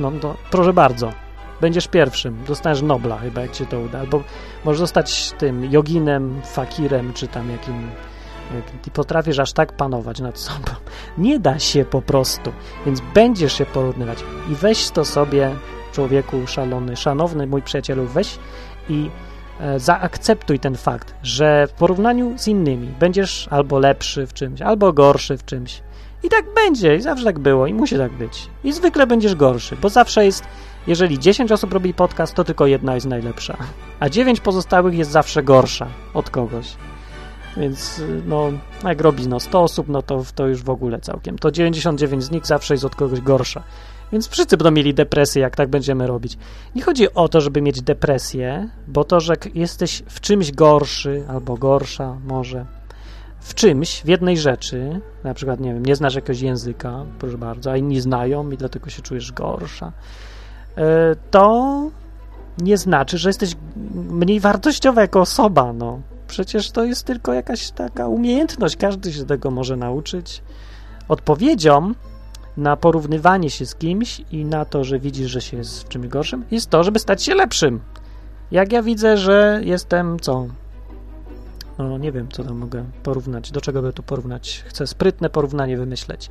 No, 0.00 0.10
no 0.22 0.34
proszę 0.50 0.72
bardzo. 0.72 1.12
Będziesz 1.60 1.88
pierwszym. 1.88 2.44
Dostaniesz 2.46 2.82
Nobla 2.82 3.18
chyba, 3.18 3.40
jak 3.40 3.52
ci 3.52 3.66
to 3.66 3.80
uda. 3.80 4.00
Albo 4.00 4.22
możesz 4.64 4.78
zostać 4.80 5.32
tym 5.38 5.72
joginem, 5.72 6.40
fakirem, 6.44 7.12
czy 7.12 7.28
tam 7.28 7.50
jakim 7.50 7.90
ty 8.82 8.90
potrafisz 8.90 9.38
aż 9.38 9.52
tak 9.52 9.72
panować 9.72 10.20
nad 10.20 10.38
sobą. 10.38 10.72
Nie 11.18 11.40
da 11.40 11.58
się 11.58 11.84
po 11.84 12.02
prostu, 12.02 12.52
więc 12.86 13.00
będziesz 13.14 13.58
się 13.58 13.66
porównywać 13.66 14.24
i 14.50 14.54
weź 14.54 14.90
to 14.90 15.04
sobie 15.04 15.50
człowieku 15.94 16.46
szalony, 16.46 16.96
szanowny 16.96 17.46
mój 17.46 17.62
przyjacielu, 17.62 18.06
weź 18.06 18.38
i 18.88 19.10
e, 19.60 19.80
zaakceptuj 19.80 20.58
ten 20.58 20.76
fakt, 20.76 21.14
że 21.22 21.66
w 21.66 21.72
porównaniu 21.72 22.38
z 22.38 22.48
innymi 22.48 22.88
będziesz 23.00 23.48
albo 23.50 23.78
lepszy 23.78 24.26
w 24.26 24.34
czymś, 24.34 24.62
albo 24.62 24.92
gorszy 24.92 25.38
w 25.38 25.44
czymś. 25.44 25.82
I 26.22 26.28
tak 26.28 26.44
będzie, 26.54 26.96
i 26.96 27.00
zawsze 27.00 27.24
tak 27.24 27.38
było, 27.38 27.66
i 27.66 27.74
musi 27.74 27.96
tak 27.96 28.12
być. 28.12 28.50
I 28.64 28.72
zwykle 28.72 29.06
będziesz 29.06 29.34
gorszy, 29.34 29.76
bo 29.76 29.88
zawsze 29.88 30.24
jest, 30.24 30.44
jeżeli 30.86 31.18
10 31.18 31.52
osób 31.52 31.72
robi 31.72 31.94
podcast, 31.94 32.34
to 32.34 32.44
tylko 32.44 32.66
jedna 32.66 32.94
jest 32.94 33.06
najlepsza, 33.06 33.56
a 34.00 34.08
9 34.08 34.40
pozostałych 34.40 34.94
jest 34.94 35.10
zawsze 35.10 35.42
gorsza 35.42 35.86
od 36.14 36.30
kogoś. 36.30 36.76
Więc, 37.56 38.02
no, 38.26 38.50
jak 38.84 39.00
robi 39.00 39.28
no 39.28 39.40
100 39.40 39.62
osób, 39.62 39.88
no 39.88 40.02
to, 40.02 40.22
to 40.34 40.46
już 40.46 40.62
w 40.62 40.70
ogóle 40.70 41.00
całkiem. 41.00 41.38
To 41.38 41.50
99 41.50 42.24
z 42.24 42.30
nich 42.30 42.46
zawsze 42.46 42.74
jest 42.74 42.84
od 42.84 42.96
kogoś 42.96 43.20
gorsza. 43.20 43.62
Więc 44.12 44.28
wszyscy 44.28 44.56
będą 44.56 44.70
mieli 44.70 44.94
depresję, 44.94 45.42
jak 45.42 45.56
tak 45.56 45.68
będziemy 45.68 46.06
robić. 46.06 46.38
Nie 46.74 46.82
chodzi 46.82 47.14
o 47.14 47.28
to, 47.28 47.40
żeby 47.40 47.62
mieć 47.62 47.82
depresję, 47.82 48.68
bo 48.88 49.04
to, 49.04 49.20
że 49.20 49.34
jesteś 49.54 50.02
w 50.08 50.20
czymś 50.20 50.52
gorszy 50.52 51.24
albo 51.28 51.56
gorsza 51.56 52.16
może, 52.26 52.66
w 53.40 53.54
czymś, 53.54 54.02
w 54.02 54.08
jednej 54.08 54.38
rzeczy, 54.38 55.00
na 55.24 55.34
przykład, 55.34 55.60
nie 55.60 55.74
wiem, 55.74 55.86
nie 55.86 55.96
znasz 55.96 56.14
jakiegoś 56.14 56.40
języka, 56.40 57.04
proszę 57.18 57.38
bardzo, 57.38 57.70
a 57.70 57.76
inni 57.76 58.00
znają 58.00 58.50
i 58.50 58.56
dlatego 58.56 58.90
się 58.90 59.02
czujesz 59.02 59.32
gorsza, 59.32 59.92
e, 60.76 61.16
to 61.30 61.90
nie 62.58 62.78
znaczy, 62.78 63.18
że 63.18 63.28
jesteś 63.28 63.56
mniej 63.94 64.40
wartościowa 64.40 65.00
jako 65.00 65.20
osoba, 65.20 65.72
no. 65.72 66.00
Przecież 66.26 66.70
to 66.70 66.84
jest 66.84 67.06
tylko 67.06 67.32
jakaś 67.32 67.70
taka 67.70 68.08
umiejętność, 68.08 68.76
każdy 68.76 69.12
się 69.12 69.24
tego 69.24 69.50
może 69.50 69.76
nauczyć. 69.76 70.42
Odpowiedzią 71.08 71.94
na 72.56 72.76
porównywanie 72.76 73.50
się 73.50 73.66
z 73.66 73.74
kimś 73.74 74.22
i 74.32 74.44
na 74.44 74.64
to, 74.64 74.84
że 74.84 74.98
widzisz, 74.98 75.30
że 75.30 75.40
się 75.40 75.56
jest 75.56 75.82
w 75.82 75.88
czymś 75.88 76.08
gorszym, 76.08 76.44
jest 76.50 76.70
to, 76.70 76.84
żeby 76.84 76.98
stać 76.98 77.22
się 77.22 77.34
lepszym. 77.34 77.80
Jak 78.50 78.72
ja 78.72 78.82
widzę, 78.82 79.16
że 79.16 79.60
jestem 79.64 80.20
co? 80.20 80.46
No 81.78 81.98
nie 81.98 82.12
wiem, 82.12 82.28
co 82.28 82.44
tam 82.44 82.56
mogę 82.56 82.84
porównać, 83.02 83.50
do 83.50 83.60
czego 83.60 83.82
by 83.82 83.92
tu 83.92 84.02
porównać. 84.02 84.64
Chcę 84.66 84.86
sprytne 84.86 85.30
porównanie 85.30 85.76
wymyśleć. 85.76 86.30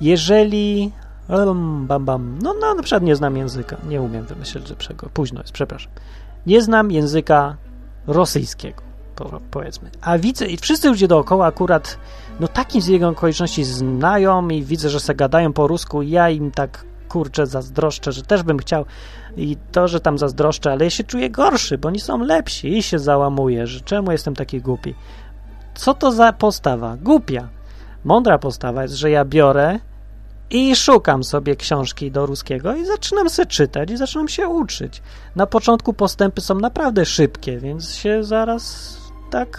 Jeżeli 0.00 0.92
bam, 1.86 2.04
bam, 2.04 2.38
no, 2.42 2.54
no 2.60 2.74
na 2.74 2.82
przykład 2.82 3.02
nie 3.02 3.16
znam 3.16 3.36
języka, 3.36 3.76
nie 3.88 4.02
umiem 4.02 4.24
wymyśleć 4.24 4.70
lepszego, 4.70 5.08
późno 5.14 5.40
jest, 5.40 5.52
przepraszam. 5.52 5.92
Nie 6.46 6.62
znam 6.62 6.90
języka 6.90 7.56
rosyjskiego, 8.06 8.82
powiedzmy. 9.50 9.90
A 10.00 10.18
widzę, 10.18 10.46
i 10.46 10.56
wszyscy 10.56 10.88
ludzie 10.88 11.08
dookoła 11.08 11.46
akurat 11.46 11.98
no 12.40 12.48
takim 12.48 12.80
z 12.80 12.86
jego 12.86 13.08
okoliczności 13.08 13.64
znają 13.64 14.48
i 14.48 14.62
widzę, 14.62 14.90
że 14.90 15.00
se 15.00 15.14
gadają 15.14 15.52
po 15.52 15.66
rusku 15.66 16.02
ja 16.02 16.30
im 16.30 16.50
tak 16.50 16.84
kurczę 17.08 17.46
zazdroszczę, 17.46 18.12
że 18.12 18.22
też 18.22 18.42
bym 18.42 18.58
chciał 18.58 18.84
i 19.36 19.56
to, 19.72 19.88
że 19.88 20.00
tam 20.00 20.18
zazdroszczę, 20.18 20.72
ale 20.72 20.84
ja 20.84 20.90
się 20.90 21.04
czuję 21.04 21.30
gorszy, 21.30 21.78
bo 21.78 21.88
oni 21.88 22.00
są 22.00 22.18
lepsi 22.18 22.78
i 22.78 22.82
się 22.82 22.98
załamuję, 22.98 23.66
że 23.66 23.80
czemu 23.80 24.12
jestem 24.12 24.34
taki 24.34 24.60
głupi. 24.60 24.94
Co 25.74 25.94
to 25.94 26.12
za 26.12 26.32
postawa? 26.32 26.96
Głupia. 26.96 27.48
Mądra 28.04 28.38
postawa 28.38 28.82
jest, 28.82 28.94
że 28.94 29.10
ja 29.10 29.24
biorę 29.24 29.78
i 30.50 30.76
szukam 30.76 31.24
sobie 31.24 31.56
książki 31.56 32.10
do 32.10 32.26
ruskiego 32.26 32.76
i 32.76 32.86
zaczynam 32.86 33.28
się 33.28 33.46
czytać 33.46 33.90
i 33.90 33.96
zaczynam 33.96 34.28
się 34.28 34.48
uczyć. 34.48 35.02
Na 35.36 35.46
początku 35.46 35.92
postępy 35.92 36.40
są 36.40 36.54
naprawdę 36.54 37.06
szybkie, 37.06 37.58
więc 37.58 37.94
się 37.94 38.24
zaraz 38.24 38.96
tak 39.30 39.58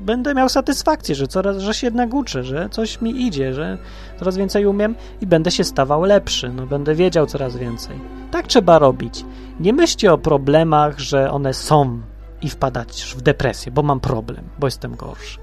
będę 0.00 0.34
miał 0.34 0.48
satysfakcję, 0.48 1.14
że 1.14 1.26
coraz, 1.26 1.58
że 1.58 1.74
się 1.74 1.86
jednak 1.86 2.14
uczę, 2.14 2.44
że 2.44 2.68
coś 2.70 3.00
mi 3.00 3.26
idzie, 3.26 3.54
że 3.54 3.78
coraz 4.18 4.36
więcej 4.36 4.66
umiem 4.66 4.94
i 5.20 5.26
będę 5.26 5.50
się 5.50 5.64
stawał 5.64 6.02
lepszy, 6.02 6.48
no 6.48 6.66
będę 6.66 6.94
wiedział 6.94 7.26
coraz 7.26 7.56
więcej. 7.56 8.00
Tak 8.30 8.46
trzeba 8.46 8.78
robić. 8.78 9.24
Nie 9.60 9.72
myślcie 9.72 10.12
o 10.12 10.18
problemach, 10.18 10.98
że 10.98 11.30
one 11.30 11.54
są 11.54 12.00
i 12.42 12.48
wpadać 12.48 13.14
w 13.16 13.22
depresję, 13.22 13.72
bo 13.72 13.82
mam 13.82 14.00
problem, 14.00 14.44
bo 14.58 14.66
jestem 14.66 14.96
gorszy. 14.96 15.38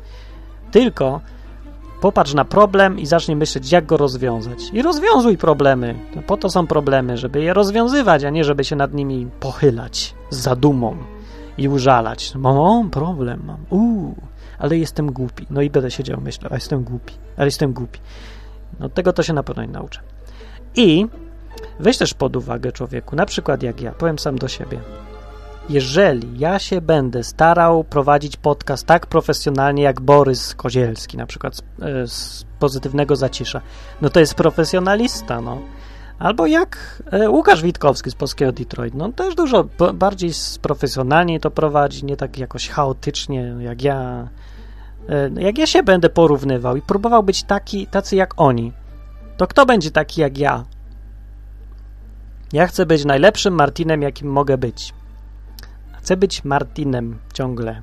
Tylko 0.72 1.22
popatrz 2.02 2.34
na 2.34 2.46
problem 2.46 3.00
i 3.00 3.06
zacznij 3.06 3.38
myśleć, 3.38 3.72
jak 3.72 3.86
go 3.86 3.98
rozwiązać. 3.98 4.60
I 4.74 4.82
rozwiązuj 4.82 5.38
problemy. 5.38 5.96
No 6.16 6.22
po 6.22 6.38
to 6.38 6.50
są 6.50 6.68
problemy, 6.68 7.18
żeby 7.18 7.42
je 7.42 7.54
rozwiązywać, 7.54 8.24
a 8.24 8.30
nie 8.30 8.44
żeby 8.44 8.64
się 8.64 8.76
nad 8.76 8.94
nimi 8.94 9.28
pochylać 9.40 10.16
z 10.30 10.38
zadumą 10.38 10.98
i 11.58 11.68
użalać. 11.68 12.36
Mam 12.36 12.90
problem, 12.90 13.44
mam. 13.46 13.66
Uuu, 13.70 14.16
ale 14.60 14.78
jestem 14.78 15.12
głupi. 15.12 15.48
No 15.50 15.62
i 15.62 15.70
będę 15.70 15.92
siedział 15.92 16.22
myślał, 16.22 16.52
a 16.52 16.56
jestem 16.56 16.84
głupi, 16.84 17.14
ale 17.38 17.48
jestem 17.48 17.74
głupi. 17.74 18.00
No 18.80 18.90
tego 18.90 19.14
to 19.14 19.24
się 19.24 19.34
na 19.34 19.44
pewno 19.44 19.64
nie 19.64 19.72
nauczę. 19.72 20.00
I 20.76 21.08
weź 21.80 21.98
też 21.98 22.14
pod 22.14 22.36
uwagę 22.36 22.72
człowieku, 22.72 23.16
na 23.16 23.26
przykład 23.26 23.64
jak 23.64 23.82
ja, 23.82 23.92
powiem 23.92 24.20
sam 24.20 24.38
do 24.38 24.48
siebie. 24.48 24.80
Jeżeli 25.70 26.40
ja 26.40 26.60
się 26.60 26.82
będę 26.82 27.24
starał 27.24 27.84
prowadzić 27.84 28.38
podcast 28.38 28.86
tak 28.86 29.08
profesjonalnie 29.08 29.84
jak 29.84 30.02
Borys 30.02 30.56
Kozielski, 30.56 31.18
na 31.18 31.26
przykład 31.26 31.56
z, 31.56 31.62
e, 31.82 32.08
z 32.08 32.46
pozytywnego 32.60 33.16
zacisza, 33.16 33.62
no 34.02 34.10
to 34.10 34.20
jest 34.20 34.34
profesjonalista, 34.34 35.42
no. 35.42 35.62
Albo 36.20 36.46
jak 36.46 37.02
e, 37.12 37.30
Łukasz 37.30 37.62
Witkowski 37.62 38.12
z 38.12 38.16
polskiego 38.16 38.52
Detroit, 38.52 38.94
no 38.94 39.12
też 39.12 39.36
dużo 39.36 39.68
bardziej 39.94 40.32
profesjonalnie 40.62 41.40
to 41.40 41.52
prowadzi, 41.52 42.06
nie 42.06 42.18
tak 42.18 42.38
jakoś 42.38 42.70
chaotycznie 42.70 43.56
jak 43.60 43.82
ja. 43.82 44.28
E, 45.10 45.30
jak 45.42 45.58
ja 45.58 45.68
się 45.68 45.84
będę 45.84 46.10
porównywał 46.10 46.76
i 46.76 46.82
próbował 46.82 47.24
być 47.24 47.44
taki, 47.44 47.88
tacy 47.88 48.16
jak 48.16 48.34
oni, 48.38 48.74
to 49.38 49.48
kto 49.48 49.66
będzie 49.66 49.92
taki 49.92 50.22
jak 50.22 50.38
ja? 50.38 50.64
Ja 52.54 52.68
chcę 52.68 52.86
być 52.86 53.06
najlepszym 53.06 53.54
Martinem, 53.54 54.02
jakim 54.02 54.32
mogę 54.32 54.58
być. 54.58 54.94
Chcę 55.92 56.18
być 56.18 56.44
Martinem 56.44 57.18
ciągle. 57.34 57.82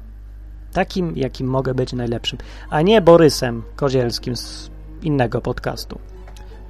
Takim, 0.72 1.16
jakim 1.16 1.46
mogę 1.46 1.74
być 1.74 1.92
najlepszym. 1.92 2.38
A 2.70 2.82
nie 2.82 3.00
Borysem 3.00 3.62
Kozielskim 3.76 4.36
z 4.36 4.70
innego 5.02 5.40
podcastu. 5.40 6.11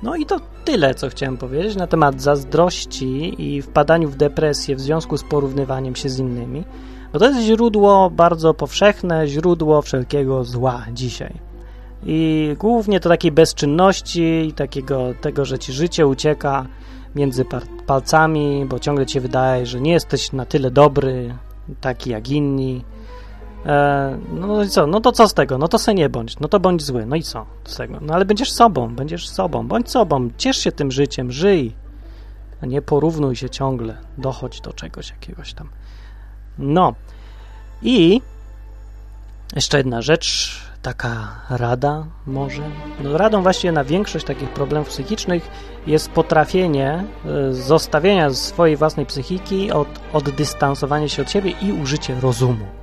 No 0.03 0.17
i 0.17 0.27
to 0.27 0.41
tyle, 0.65 0.95
co 0.95 1.09
chciałem 1.09 1.37
powiedzieć 1.37 1.77
na 1.77 1.87
temat 1.87 2.23
zazdrości 2.23 3.35
i 3.43 3.63
wpadaniu 3.63 4.09
w 4.09 4.17
depresję 4.17 4.77
w 4.77 4.81
związku 4.81 5.17
z 5.17 5.25
porównywaniem 5.25 5.97
się 5.97 6.09
z 6.09 6.19
innymi, 6.19 6.65
bo 7.13 7.19
to 7.19 7.29
jest 7.29 7.41
źródło 7.41 8.11
bardzo 8.11 8.55
powszechne, 8.55 9.29
źródło 9.29 9.83
wszelkiego 9.83 10.45
zła 10.45 10.87
dzisiaj. 10.93 11.35
I 12.07 12.51
głównie 12.59 13.01
to 13.01 13.09
takiej 13.09 13.33
bezczynności 13.33 14.47
i 14.49 14.53
takiego 14.53 15.15
tego, 15.21 15.45
że 15.45 15.59
ci 15.59 15.73
życie 15.73 16.07
ucieka 16.07 16.67
między 17.15 17.45
palcami, 17.87 18.67
bo 18.69 18.79
ciągle 18.79 19.07
ci 19.07 19.13
się 19.13 19.21
wydaje, 19.21 19.67
że 19.67 19.81
nie 19.81 19.93
jesteś 19.93 20.33
na 20.33 20.47
tyle 20.47 20.71
dobry, 20.71 21.35
taki 21.81 22.11
jak 22.11 22.29
inni. 22.29 22.85
E, 23.67 24.19
no 24.33 24.63
i 24.63 24.69
co? 24.69 24.87
No 24.87 25.01
to 25.01 25.13
co 25.13 25.29
z 25.29 25.35
tego? 25.35 25.59
No 25.59 25.69
to 25.69 25.79
se 25.79 25.95
nie 25.95 26.09
bądź. 26.09 26.41
No 26.41 26.49
to 26.49 26.61
bądź 26.61 26.83
zły. 26.83 27.07
No 27.07 27.17
i 27.17 27.23
co 27.23 27.47
z 27.65 27.77
tego? 27.77 27.99
No 28.01 28.15
ale 28.15 28.25
będziesz 28.25 28.53
sobą, 28.53 28.95
będziesz 28.95 29.29
sobą. 29.29 29.69
Bądź 29.69 29.91
sobą. 29.91 30.31
Ciesz 30.39 30.57
się 30.57 30.73
tym 30.73 30.93
życiem, 30.93 31.33
żyj. 31.33 31.75
A 32.63 32.67
nie 32.67 32.83
porównuj 32.83 33.37
się 33.37 33.51
ciągle. 33.51 33.97
Dochodź 34.19 34.61
do 34.61 34.73
czegoś 34.73 35.11
jakiegoś 35.11 35.55
tam. 35.55 35.69
No. 36.59 36.95
I 37.83 38.23
jeszcze 39.55 39.79
jedna 39.79 40.03
rzecz, 40.03 40.57
taka 40.83 41.29
rada 41.51 42.07
może. 42.27 42.63
No, 43.01 43.19
radą 43.19 43.43
właśnie 43.43 43.73
na 43.73 43.85
większość 43.85 44.27
takich 44.27 44.49
problemów 44.49 44.89
psychicznych 44.89 45.51
jest 45.87 46.11
potrafienie 46.11 47.05
y, 47.51 47.55
zostawienia 47.55 48.31
swojej 48.31 48.77
własnej 48.77 49.07
psychiki 49.07 49.73
od 49.73 49.89
oddystansowania 50.13 51.09
się 51.09 51.23
od 51.23 51.31
siebie 51.31 51.51
i 51.63 51.73
użycie 51.73 52.21
rozumu. 52.21 52.82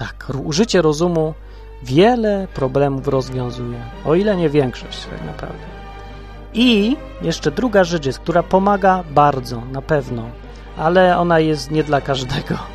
Tak, 0.00 0.26
użycie 0.44 0.82
rozumu 0.82 1.34
wiele 1.82 2.48
problemów 2.54 3.08
rozwiązuje, 3.08 3.80
o 4.04 4.14
ile 4.14 4.36
nie 4.36 4.48
większość 4.48 5.06
tak 5.06 5.24
naprawdę. 5.26 5.64
I 6.54 6.96
jeszcze 7.22 7.50
druga 7.50 7.84
rzecz 7.84 8.06
jest, 8.06 8.18
która 8.18 8.42
pomaga 8.42 9.04
bardzo, 9.10 9.62
na 9.72 9.82
pewno, 9.82 10.30
ale 10.76 11.18
ona 11.18 11.40
jest 11.40 11.70
nie 11.70 11.84
dla 11.84 12.00
każdego. 12.00 12.58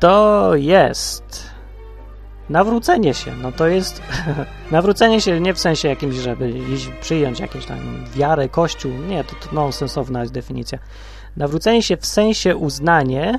To 0.00 0.50
jest 0.54 1.50
nawrócenie 2.50 3.14
się. 3.14 3.36
No 3.42 3.52
to 3.52 3.66
jest 3.66 4.02
nawrócenie 4.70 5.20
się 5.20 5.40
nie 5.40 5.54
w 5.54 5.60
sensie 5.60 5.88
jakimś, 5.88 6.16
żeby 6.16 6.52
przyjąć 7.00 7.40
jakąś 7.40 7.66
tam 7.66 8.04
wiarę, 8.14 8.48
kościół. 8.48 8.92
Nie, 8.92 9.24
to, 9.24 9.34
to 9.34 9.54
nonsensowna 9.54 10.20
jest 10.20 10.32
definicja. 10.32 10.78
Nawrócenie 11.36 11.82
się 11.82 11.96
w 11.96 12.06
sensie 12.06 12.56
uznanie 12.56 13.38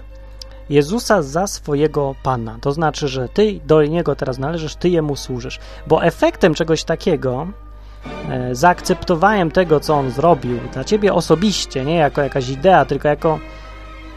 Jezusa 0.69 1.21
za 1.21 1.47
swojego 1.47 2.15
Pana. 2.23 2.57
To 2.61 2.71
znaczy, 2.71 3.07
że 3.07 3.29
ty 3.29 3.59
do 3.65 3.85
Niego 3.85 4.15
teraz 4.15 4.37
należysz, 4.37 4.75
ty 4.75 4.89
Jemu 4.89 5.15
służysz. 5.15 5.59
Bo 5.87 6.03
efektem 6.03 6.53
czegoś 6.53 6.83
takiego, 6.83 7.47
e, 8.29 8.55
zaakceptowaniem 8.55 9.51
tego, 9.51 9.79
co 9.79 9.95
On 9.95 10.11
zrobił 10.11 10.59
dla 10.73 10.83
ciebie 10.83 11.13
osobiście, 11.13 11.85
nie 11.85 11.95
jako 11.95 12.21
jakaś 12.21 12.49
idea, 12.49 12.85
tylko 12.85 13.07
jako 13.07 13.39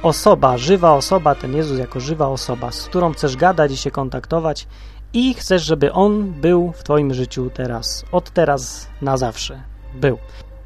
osoba, 0.02 0.58
żywa 0.58 0.94
osoba, 0.94 1.34
ten 1.34 1.54
Jezus 1.56 1.78
jako 1.78 2.00
żywa 2.00 2.28
osoba, 2.28 2.72
z 2.72 2.84
którą 2.84 3.12
chcesz 3.12 3.36
gadać 3.36 3.72
i 3.72 3.76
się 3.76 3.90
kontaktować 3.90 4.66
i 5.12 5.34
chcesz, 5.34 5.62
żeby 5.62 5.92
On 5.92 6.32
był 6.32 6.72
w 6.72 6.82
twoim 6.82 7.14
życiu 7.14 7.50
teraz, 7.54 8.04
od 8.12 8.30
teraz 8.30 8.86
na 9.02 9.16
zawsze. 9.16 9.62
Był. 9.94 10.18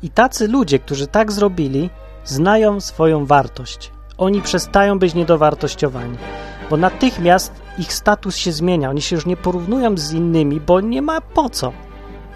I 0.03 0.11
tacy 0.11 0.49
ludzie, 0.49 0.79
którzy 0.79 1.07
tak 1.07 1.33
zrobili, 1.33 1.90
znają 2.25 2.81
swoją 2.81 3.27
wartość 3.27 3.95
oni 4.18 4.42
przestają 4.42 4.98
być 4.98 5.14
niedowartościowani, 5.14 6.16
bo 6.70 6.76
natychmiast 6.76 7.52
ich 7.79 7.92
status 7.92 8.37
się 8.37 8.52
zmienia. 8.52 8.90
Oni 8.90 9.02
się 9.02 9.16
już 9.16 9.26
nie 9.26 9.37
porównują 9.37 9.96
z 9.96 10.12
innymi, 10.12 10.61
bo 10.61 10.81
nie 10.81 11.02
ma 11.02 11.20
po 11.20 11.50
co. 11.50 11.72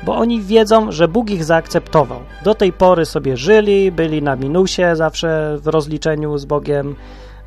Bo 0.02 0.16
oni 0.16 0.40
wiedzą, 0.40 0.92
że 0.92 1.08
Bóg 1.08 1.30
ich 1.30 1.44
zaakceptował. 1.44 2.20
Do 2.44 2.54
tej 2.54 2.72
pory 2.72 3.06
sobie 3.06 3.36
żyli, 3.36 3.92
byli 3.92 4.22
na 4.22 4.36
minusie 4.36 4.96
zawsze 4.96 5.58
w 5.58 5.66
rozliczeniu 5.66 6.38
z 6.38 6.44
Bogiem, 6.44 6.96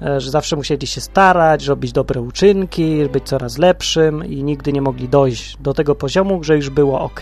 e, 0.01 0.21
że 0.21 0.31
zawsze 0.31 0.55
musieli 0.55 0.87
się 0.87 1.01
starać, 1.01 1.67
robić 1.67 1.91
dobre 1.91 2.21
uczynki, 2.21 3.09
być 3.09 3.23
coraz 3.23 3.57
lepszym 3.57 4.25
i 4.25 4.43
nigdy 4.43 4.73
nie 4.73 4.81
mogli 4.81 5.09
dojść 5.09 5.57
do 5.57 5.73
tego 5.73 5.95
poziomu, 5.95 6.43
że 6.43 6.55
już 6.55 6.69
było 6.69 7.01
ok, 7.01 7.21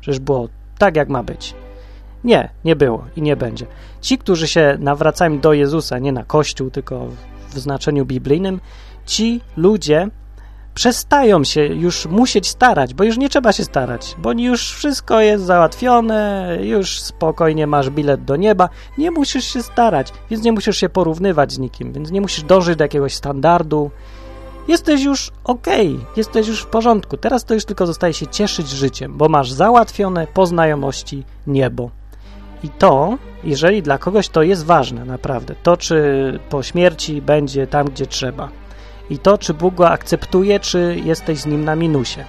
że 0.00 0.10
już 0.10 0.18
było 0.18 0.48
tak, 0.78 0.96
jak 0.96 1.08
ma 1.08 1.22
być. 1.22 1.54
Nie, 2.24 2.50
nie 2.64 2.76
było 2.76 3.04
i 3.16 3.22
nie 3.22 3.36
będzie. 3.36 3.66
Ci, 4.00 4.18
którzy 4.18 4.48
się 4.48 4.76
nawracają 4.80 5.40
do 5.40 5.52
Jezusa, 5.52 5.98
nie 5.98 6.12
na 6.12 6.24
Kościół, 6.24 6.70
tylko 6.70 7.06
w 7.48 7.58
znaczeniu 7.58 8.04
biblijnym, 8.04 8.60
ci 9.06 9.40
ludzie 9.56 10.08
przestają 10.78 11.44
się 11.44 11.66
już 11.66 12.06
musieć 12.06 12.48
starać, 12.48 12.94
bo 12.94 13.04
już 13.04 13.18
nie 13.18 13.28
trzeba 13.28 13.52
się 13.52 13.64
starać, 13.64 14.16
bo 14.18 14.32
już 14.32 14.72
wszystko 14.74 15.20
jest 15.20 15.44
załatwione, 15.44 16.58
już 16.62 17.00
spokojnie 17.00 17.66
masz 17.66 17.90
bilet 17.90 18.24
do 18.24 18.36
nieba, 18.36 18.68
nie 18.98 19.10
musisz 19.10 19.44
się 19.44 19.62
starać, 19.62 20.12
więc 20.30 20.44
nie 20.44 20.52
musisz 20.52 20.76
się 20.76 20.88
porównywać 20.88 21.52
z 21.52 21.58
nikim, 21.58 21.92
więc 21.92 22.10
nie 22.10 22.20
musisz 22.20 22.44
dążyć 22.44 22.76
do 22.76 22.84
jakiegoś 22.84 23.14
standardu. 23.14 23.90
Jesteś 24.68 25.02
już 25.02 25.30
ok, 25.44 25.66
jesteś 26.16 26.48
już 26.48 26.62
w 26.62 26.66
porządku. 26.66 27.16
Teraz 27.16 27.44
to 27.44 27.54
już 27.54 27.64
tylko 27.64 27.86
zostaje 27.86 28.14
się 28.14 28.26
cieszyć 28.26 28.68
życiem, 28.70 29.16
bo 29.16 29.28
masz 29.28 29.52
załatwione 29.52 30.26
po 30.26 30.46
znajomości 30.46 31.24
niebo. 31.46 31.97
I 32.62 32.68
to, 32.68 33.18
jeżeli 33.44 33.82
dla 33.82 33.98
kogoś 33.98 34.28
to 34.28 34.42
jest 34.42 34.64
ważne, 34.64 35.04
naprawdę, 35.04 35.54
to 35.62 35.76
czy 35.76 36.38
po 36.50 36.62
śmierci 36.62 37.22
będzie 37.22 37.66
tam, 37.66 37.86
gdzie 37.86 38.06
trzeba, 38.06 38.48
i 39.10 39.18
to, 39.18 39.38
czy 39.38 39.54
Bóg 39.54 39.74
go 39.74 39.90
akceptuje, 39.90 40.60
czy 40.60 41.00
jesteś 41.04 41.38
z 41.38 41.46
nim 41.46 41.64
na 41.64 41.76
minusie. 41.76 42.24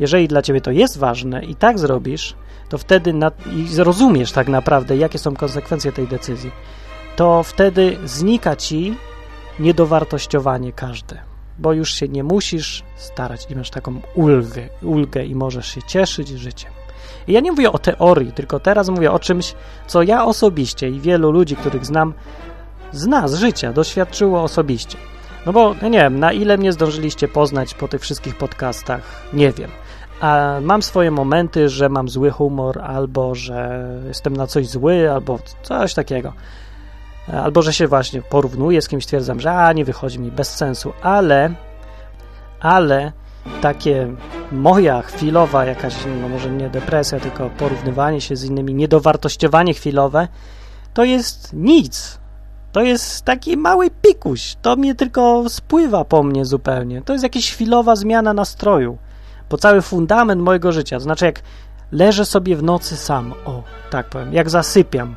Jeżeli 0.00 0.28
dla 0.28 0.42
ciebie 0.42 0.60
to 0.60 0.70
jest 0.70 0.98
ważne 0.98 1.44
i 1.44 1.54
tak 1.54 1.78
zrobisz, 1.78 2.34
to 2.68 2.78
wtedy 2.78 3.12
na, 3.12 3.30
i 3.56 3.68
zrozumiesz 3.68 4.32
tak 4.32 4.48
naprawdę, 4.48 4.96
jakie 4.96 5.18
są 5.18 5.36
konsekwencje 5.36 5.92
tej 5.92 6.08
decyzji, 6.08 6.50
to 7.16 7.42
wtedy 7.42 7.98
znika 8.04 8.56
ci 8.56 8.96
niedowartościowanie 9.58 10.72
każde, 10.72 11.18
bo 11.58 11.72
już 11.72 11.94
się 11.94 12.08
nie 12.08 12.24
musisz 12.24 12.82
starać 12.96 13.50
i 13.50 13.56
masz 13.56 13.70
taką 13.70 14.00
ulgę, 14.14 14.68
ulgę 14.82 15.24
i 15.24 15.34
możesz 15.34 15.74
się 15.74 15.82
cieszyć 15.82 16.28
życiem. 16.28 16.72
Ja 17.28 17.40
nie 17.40 17.50
mówię 17.50 17.72
o 17.72 17.78
teorii, 17.78 18.32
tylko 18.32 18.60
teraz 18.60 18.88
mówię 18.88 19.12
o 19.12 19.18
czymś, 19.18 19.54
co 19.86 20.02
ja 20.02 20.24
osobiście 20.24 20.88
i 20.88 21.00
wielu 21.00 21.30
ludzi, 21.30 21.56
których 21.56 21.86
znam, 21.86 22.14
zna 22.92 23.28
z 23.28 23.34
życia, 23.34 23.72
doświadczyło 23.72 24.42
osobiście. 24.42 24.98
No 25.46 25.52
bo 25.52 25.74
nie 25.82 25.98
wiem, 25.98 26.18
na 26.18 26.32
ile 26.32 26.58
mnie 26.58 26.72
zdążyliście 26.72 27.28
poznać 27.28 27.74
po 27.74 27.88
tych 27.88 28.00
wszystkich 28.00 28.38
podcastach, 28.38 29.00
nie 29.32 29.52
wiem. 29.52 29.70
A 30.20 30.58
mam 30.62 30.82
swoje 30.82 31.10
momenty, 31.10 31.68
że 31.68 31.88
mam 31.88 32.08
zły 32.08 32.30
humor, 32.30 32.80
albo 32.80 33.34
że 33.34 33.88
jestem 34.08 34.36
na 34.36 34.46
coś 34.46 34.68
zły, 34.68 35.10
albo 35.10 35.38
coś 35.62 35.94
takiego. 35.94 36.32
Albo 37.32 37.62
że 37.62 37.72
się 37.72 37.86
właśnie 37.86 38.22
porównuję 38.22 38.82
z 38.82 38.88
kimś, 38.88 39.04
stwierdzam, 39.04 39.40
że 39.40 39.52
a 39.52 39.72
nie 39.72 39.84
wychodzi 39.84 40.18
mi 40.18 40.30
bez 40.30 40.56
sensu, 40.56 40.92
ale, 41.02 41.54
ale 42.60 43.12
takie 43.60 44.14
moja 44.52 45.02
chwilowa 45.02 45.64
jakaś, 45.64 45.94
no 46.20 46.28
może 46.28 46.50
nie 46.50 46.68
depresja, 46.68 47.20
tylko 47.20 47.50
porównywanie 47.50 48.20
się 48.20 48.36
z 48.36 48.44
innymi, 48.44 48.74
niedowartościowanie 48.74 49.74
chwilowe, 49.74 50.28
to 50.94 51.04
jest 51.04 51.52
nic. 51.52 52.20
To 52.72 52.82
jest 52.82 53.22
taki 53.24 53.56
mały 53.56 53.90
pikuś. 54.02 54.56
To 54.62 54.76
mnie 54.76 54.94
tylko 54.94 55.44
spływa 55.48 56.04
po 56.04 56.22
mnie 56.22 56.44
zupełnie. 56.44 57.02
To 57.02 57.12
jest 57.12 57.22
jakaś 57.22 57.52
chwilowa 57.52 57.96
zmiana 57.96 58.32
nastroju. 58.32 58.98
Bo 59.50 59.56
cały 59.56 59.82
fundament 59.82 60.42
mojego 60.42 60.72
życia, 60.72 60.96
to 60.96 61.00
znaczy 61.00 61.24
jak 61.24 61.42
leżę 61.92 62.24
sobie 62.24 62.56
w 62.56 62.62
nocy 62.62 62.96
sam, 62.96 63.34
o, 63.44 63.62
tak 63.90 64.06
powiem, 64.06 64.32
jak 64.32 64.50
zasypiam, 64.50 65.16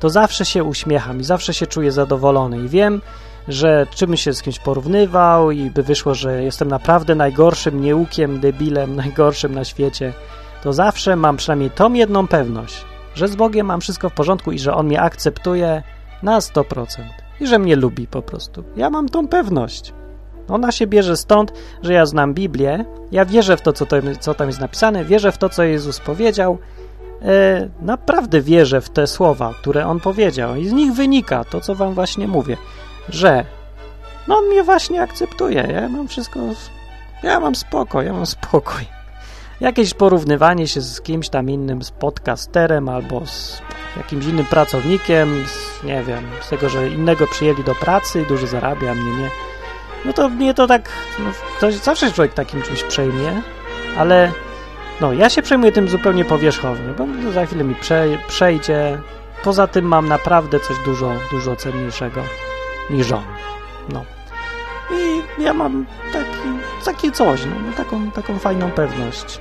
to 0.00 0.10
zawsze 0.10 0.44
się 0.44 0.64
uśmiecham 0.64 1.20
i 1.20 1.24
zawsze 1.24 1.54
się 1.54 1.66
czuję 1.66 1.92
zadowolony 1.92 2.58
i 2.58 2.68
wiem, 2.68 3.00
że 3.48 3.86
czym 3.94 4.16
się 4.16 4.32
z 4.32 4.42
kimś 4.42 4.58
porównywał 4.58 5.50
i 5.50 5.70
by 5.70 5.82
wyszło, 5.82 6.14
że 6.14 6.42
jestem 6.42 6.68
naprawdę 6.68 7.14
najgorszym 7.14 7.80
nieukiem, 7.80 8.40
debilem, 8.40 8.96
najgorszym 9.04 9.54
na 9.54 9.64
świecie, 9.64 10.12
to 10.62 10.72
zawsze 10.72 11.16
mam 11.16 11.36
przynajmniej 11.36 11.70
tą 11.70 11.92
jedną 11.92 12.28
pewność, 12.28 12.84
że 13.14 13.28
z 13.28 13.36
Bogiem 13.36 13.66
mam 13.66 13.80
wszystko 13.80 14.10
w 14.10 14.14
porządku 14.14 14.52
i 14.52 14.58
że 14.58 14.74
On 14.74 14.86
mnie 14.86 15.00
akceptuje 15.00 15.82
na 16.22 16.38
100% 16.38 16.84
i 17.40 17.46
że 17.46 17.58
mnie 17.58 17.76
lubi 17.76 18.06
po 18.06 18.22
prostu. 18.22 18.64
Ja 18.76 18.90
mam 18.90 19.08
tą 19.08 19.28
pewność. 19.28 19.92
Ona 20.48 20.72
się 20.72 20.86
bierze 20.86 21.16
stąd, 21.16 21.52
że 21.82 21.92
ja 21.92 22.06
znam 22.06 22.34
Biblię, 22.34 22.84
ja 23.12 23.24
wierzę 23.24 23.56
w 23.56 23.60
to, 23.60 23.72
co, 23.72 23.86
to, 23.86 23.96
co 24.20 24.34
tam 24.34 24.46
jest 24.46 24.60
napisane, 24.60 25.04
wierzę 25.04 25.32
w 25.32 25.38
to, 25.38 25.48
co 25.48 25.62
Jezus 25.62 26.00
powiedział, 26.00 26.58
naprawdę 27.80 28.40
wierzę 28.40 28.80
w 28.80 28.90
te 28.90 29.06
słowa, 29.06 29.54
które 29.60 29.86
On 29.86 30.00
powiedział 30.00 30.56
i 30.56 30.68
z 30.68 30.72
nich 30.72 30.92
wynika 30.92 31.44
to, 31.44 31.60
co 31.60 31.74
wam 31.74 31.94
właśnie 31.94 32.28
mówię, 32.28 32.56
że 33.08 33.44
no 34.28 34.36
on 34.36 34.44
mnie 34.46 34.62
właśnie 34.62 35.02
akceptuje, 35.02 35.68
ja 35.72 35.88
mam 35.88 36.08
wszystko, 36.08 36.40
ja 37.22 37.40
mam 37.40 37.54
spokój, 37.54 38.04
ja 38.04 38.12
mam 38.12 38.26
spokój. 38.26 38.86
Jakieś 39.60 39.94
porównywanie 39.94 40.68
się 40.68 40.80
z 40.80 41.00
kimś 41.00 41.28
tam 41.28 41.50
innym, 41.50 41.82
z 41.82 41.90
podcasterem 41.90 42.88
albo 42.88 43.26
z 43.26 43.62
jakimś 43.96 44.26
innym 44.26 44.44
pracownikiem, 44.44 45.44
z, 45.46 45.84
nie 45.84 46.02
wiem, 46.02 46.24
z 46.40 46.48
tego, 46.48 46.68
że 46.68 46.88
innego 46.88 47.26
przyjęli 47.26 47.64
do 47.64 47.74
pracy 47.74 48.22
i 48.22 48.26
dużo 48.26 48.46
zarabia, 48.46 48.94
mnie 48.94 49.22
nie. 49.22 49.30
No 50.04 50.12
to 50.12 50.28
mnie 50.28 50.54
to 50.54 50.66
tak, 50.66 50.88
no, 51.18 51.30
to 51.60 51.72
zawsze 51.72 52.12
człowiek 52.12 52.34
takim 52.34 52.62
czymś 52.62 52.82
przejmie, 52.82 53.42
ale 53.98 54.32
no, 55.00 55.12
ja 55.12 55.30
się 55.30 55.42
przejmuję 55.42 55.72
tym 55.72 55.88
zupełnie 55.88 56.24
powierzchownie, 56.24 56.94
bo 56.98 57.32
za 57.32 57.46
chwilę 57.46 57.64
mi 57.64 57.74
prze, 57.74 58.06
przejdzie. 58.28 58.98
Poza 59.42 59.66
tym 59.66 59.84
mam 59.84 60.08
naprawdę 60.08 60.60
coś 60.60 60.76
dużo, 60.84 61.12
dużo 61.30 61.56
cenniejszego 61.56 62.22
niż 62.90 63.12
on. 63.12 63.24
No. 63.88 64.04
I 64.92 65.42
ja 65.42 65.54
mam 65.54 65.86
taki, 66.12 66.48
takie 66.84 67.12
coś, 67.12 67.44
no, 67.44 67.76
taką, 67.76 68.10
taką 68.10 68.38
fajną 68.38 68.70
pewność. 68.70 69.40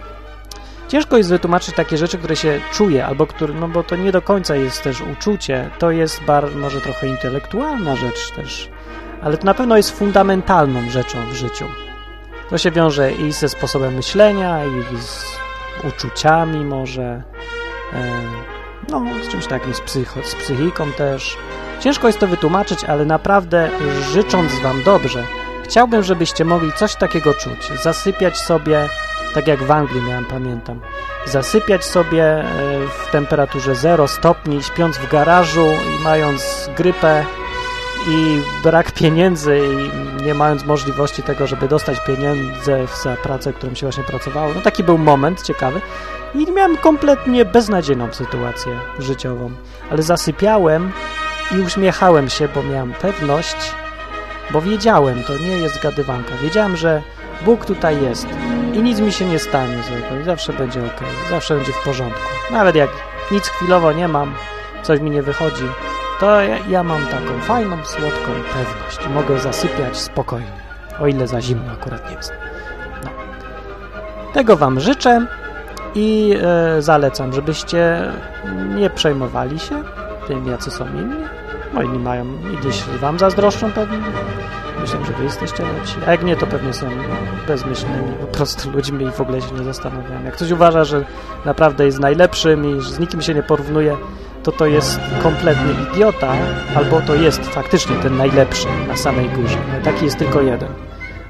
Ciężko 0.88 1.18
jest 1.18 1.30
wytłumaczyć 1.30 1.76
takie 1.76 1.98
rzeczy, 1.98 2.18
które 2.18 2.36
się 2.36 2.62
czuje, 2.72 3.06
albo 3.06 3.28
które, 3.28 3.54
no 3.54 3.68
bo 3.68 3.84
to 3.84 3.96
nie 3.96 4.12
do 4.12 4.22
końca 4.22 4.56
jest 4.56 4.84
też 4.84 5.02
uczucie, 5.02 5.70
to 5.80 5.92
jest 5.92 6.24
bar, 6.24 6.56
może 6.56 6.82
trochę 6.82 7.08
intelektualna 7.08 7.96
rzecz 7.96 8.32
też, 8.32 8.70
ale 9.22 9.38
to 9.38 9.46
na 9.46 9.54
pewno 9.54 9.78
jest 9.78 9.98
fundamentalną 9.98 10.90
rzeczą 10.90 11.30
w 11.30 11.34
życiu. 11.34 11.66
To 12.50 12.58
się 12.58 12.72
wiąże 12.72 13.12
i 13.12 13.32
ze 13.32 13.50
sposobem 13.50 13.94
myślenia, 13.94 14.66
i 14.66 14.98
z 15.02 15.43
uczuciami 15.84 16.66
może, 16.66 17.24
e, 17.94 18.22
no 18.90 19.02
z 19.24 19.28
czymś 19.28 19.48
takim, 19.48 19.74
z, 19.74 19.82
psycho, 19.82 20.24
z 20.24 20.36
psychiką 20.36 20.92
też. 20.92 21.38
Ciężko 21.80 22.08
jest 22.08 22.20
to 22.20 22.28
wytłumaczyć, 22.28 22.84
ale 22.84 23.06
naprawdę 23.06 23.70
życząc 24.12 24.60
Wam 24.60 24.84
dobrze, 24.84 25.24
chciałbym, 25.64 26.04
żebyście 26.04 26.46
mogli 26.46 26.74
coś 26.74 26.96
takiego 26.96 27.34
czuć, 27.34 27.80
zasypiać 27.84 28.38
sobie 28.38 28.90
tak 29.34 29.48
jak 29.48 29.64
w 29.64 29.72
Anglii 29.72 30.02
miałem, 30.02 30.26
pamiętam. 30.26 30.80
Zasypiać 31.26 31.86
sobie 31.86 32.24
e, 32.24 32.46
w 32.88 33.12
temperaturze 33.12 33.76
0 33.76 34.08
stopni, 34.08 34.64
śpiąc 34.64 34.98
w 34.98 35.10
garażu 35.10 35.66
i 35.66 36.04
mając 36.04 36.70
grypę 36.78 37.26
i 38.08 38.42
brak 38.64 38.92
pieniędzy 38.92 39.60
i 39.60 40.24
nie 40.24 40.34
mając 40.34 40.66
możliwości 40.66 41.24
tego, 41.24 41.48
żeby 41.48 41.68
dostać 41.68 41.98
pieniądze 42.08 42.88
za 43.04 43.16
pracę, 43.16 43.54
którą 43.54 43.76
się 43.76 43.86
właśnie 43.86 44.04
pracowało. 44.04 44.54
No 44.54 44.62
taki 44.62 44.84
był 44.84 44.98
moment 44.98 45.42
ciekawy. 45.42 45.82
I 46.36 46.52
miałem 46.52 46.78
kompletnie 46.78 47.46
beznadziejną 47.46 48.14
sytuację 48.14 48.80
życiową, 49.00 49.52
ale 49.90 50.04
zasypiałem 50.04 50.92
i 51.52 51.60
uśmiechałem 51.60 52.30
się, 52.30 52.48
bo 52.48 52.64
miałem 52.64 52.94
pewność, 52.94 53.72
bo 54.52 54.62
wiedziałem, 54.62 55.24
to 55.24 55.38
nie 55.38 55.58
jest 55.58 55.84
gadywanka, 55.84 56.38
wiedziałem, 56.44 56.78
że 56.78 57.02
Bóg 57.42 57.66
tutaj 57.66 58.02
jest 58.02 58.28
i 58.74 58.82
nic 58.84 59.00
mi 59.00 59.12
się 59.12 59.26
nie 59.26 59.40
stanie 59.40 59.84
złego. 59.84 60.22
I 60.22 60.24
zawsze 60.24 60.54
będzie 60.54 60.80
ok, 60.80 61.04
zawsze 61.30 61.56
będzie 61.56 61.72
w 61.72 61.84
porządku. 61.84 62.22
Nawet 62.52 62.76
jak 62.76 62.90
nic 63.32 63.48
chwilowo 63.48 63.92
nie 63.92 64.08
mam, 64.08 64.34
coś 64.84 65.00
mi 65.00 65.12
nie 65.12 65.22
wychodzi, 65.22 65.66
to 66.24 66.42
ja, 66.42 66.58
ja 66.70 66.84
mam 66.84 67.06
taką 67.06 67.40
fajną, 67.42 67.78
słodką 67.86 68.32
pewność 68.54 69.10
mogę 69.14 69.40
zasypiać 69.40 69.98
spokojnie, 69.98 70.52
o 71.00 71.08
ile 71.08 71.28
za 71.28 71.42
zimno 71.42 71.72
akurat 71.72 72.10
nie 72.10 72.16
jest. 72.16 72.34
No. 73.04 73.10
Tego 74.34 74.58
Wam 74.58 74.80
życzę 74.80 75.26
i 75.96 76.36
e, 76.42 76.82
zalecam, 76.82 77.34
żebyście 77.34 78.12
nie 78.76 78.90
przejmowali 78.90 79.60
się 79.60 79.84
tym, 80.28 80.48
jacy 80.48 80.72
są 80.72 80.88
inni. 80.88 81.16
No 81.74 81.82
inni 81.82 82.00
mają, 82.00 82.26
gdzieś 82.60 82.84
Wam 82.84 83.20
zazdroszczą 83.20 83.72
pewnie, 83.72 83.98
Myślę, 84.82 85.00
że 85.06 85.14
wy 85.14 85.24
jesteście 85.24 85.64
lepsi. 85.64 85.96
A 86.08 86.12
jak 86.12 86.24
nie, 86.24 86.36
to 86.36 86.48
pewnie 86.48 86.74
są 86.74 86.90
bezmyślnymi 87.48 88.14
po 88.22 88.28
prostu 88.28 88.72
ludźmi 88.72 89.06
i 89.06 89.12
w 89.12 89.22
ogóle 89.22 89.42
się 89.42 89.52
nie 89.56 89.64
zastanawiają. 89.64 90.24
Jak 90.24 90.34
ktoś 90.34 90.52
uważa, 90.52 90.84
że 90.84 91.06
naprawdę 91.46 91.86
jest 91.86 92.00
najlepszym 92.00 92.78
i 92.78 92.82
że 92.82 92.90
z 92.90 93.00
nikim 93.00 93.22
się 93.22 93.34
nie 93.34 93.44
porównuje, 93.44 93.98
to 94.44 94.52
to 94.52 94.66
jest 94.66 95.00
kompletny 95.24 95.74
idiota, 95.92 96.34
albo 96.76 97.02
to 97.02 97.16
jest 97.16 97.46
faktycznie 97.46 97.96
ten 97.96 98.18
najlepszy 98.18 98.68
na 98.88 98.98
samej 98.98 99.30
górze. 99.30 99.58
Taki 99.84 100.06
jest 100.06 100.18
tylko 100.18 100.42
jeden. 100.42 100.70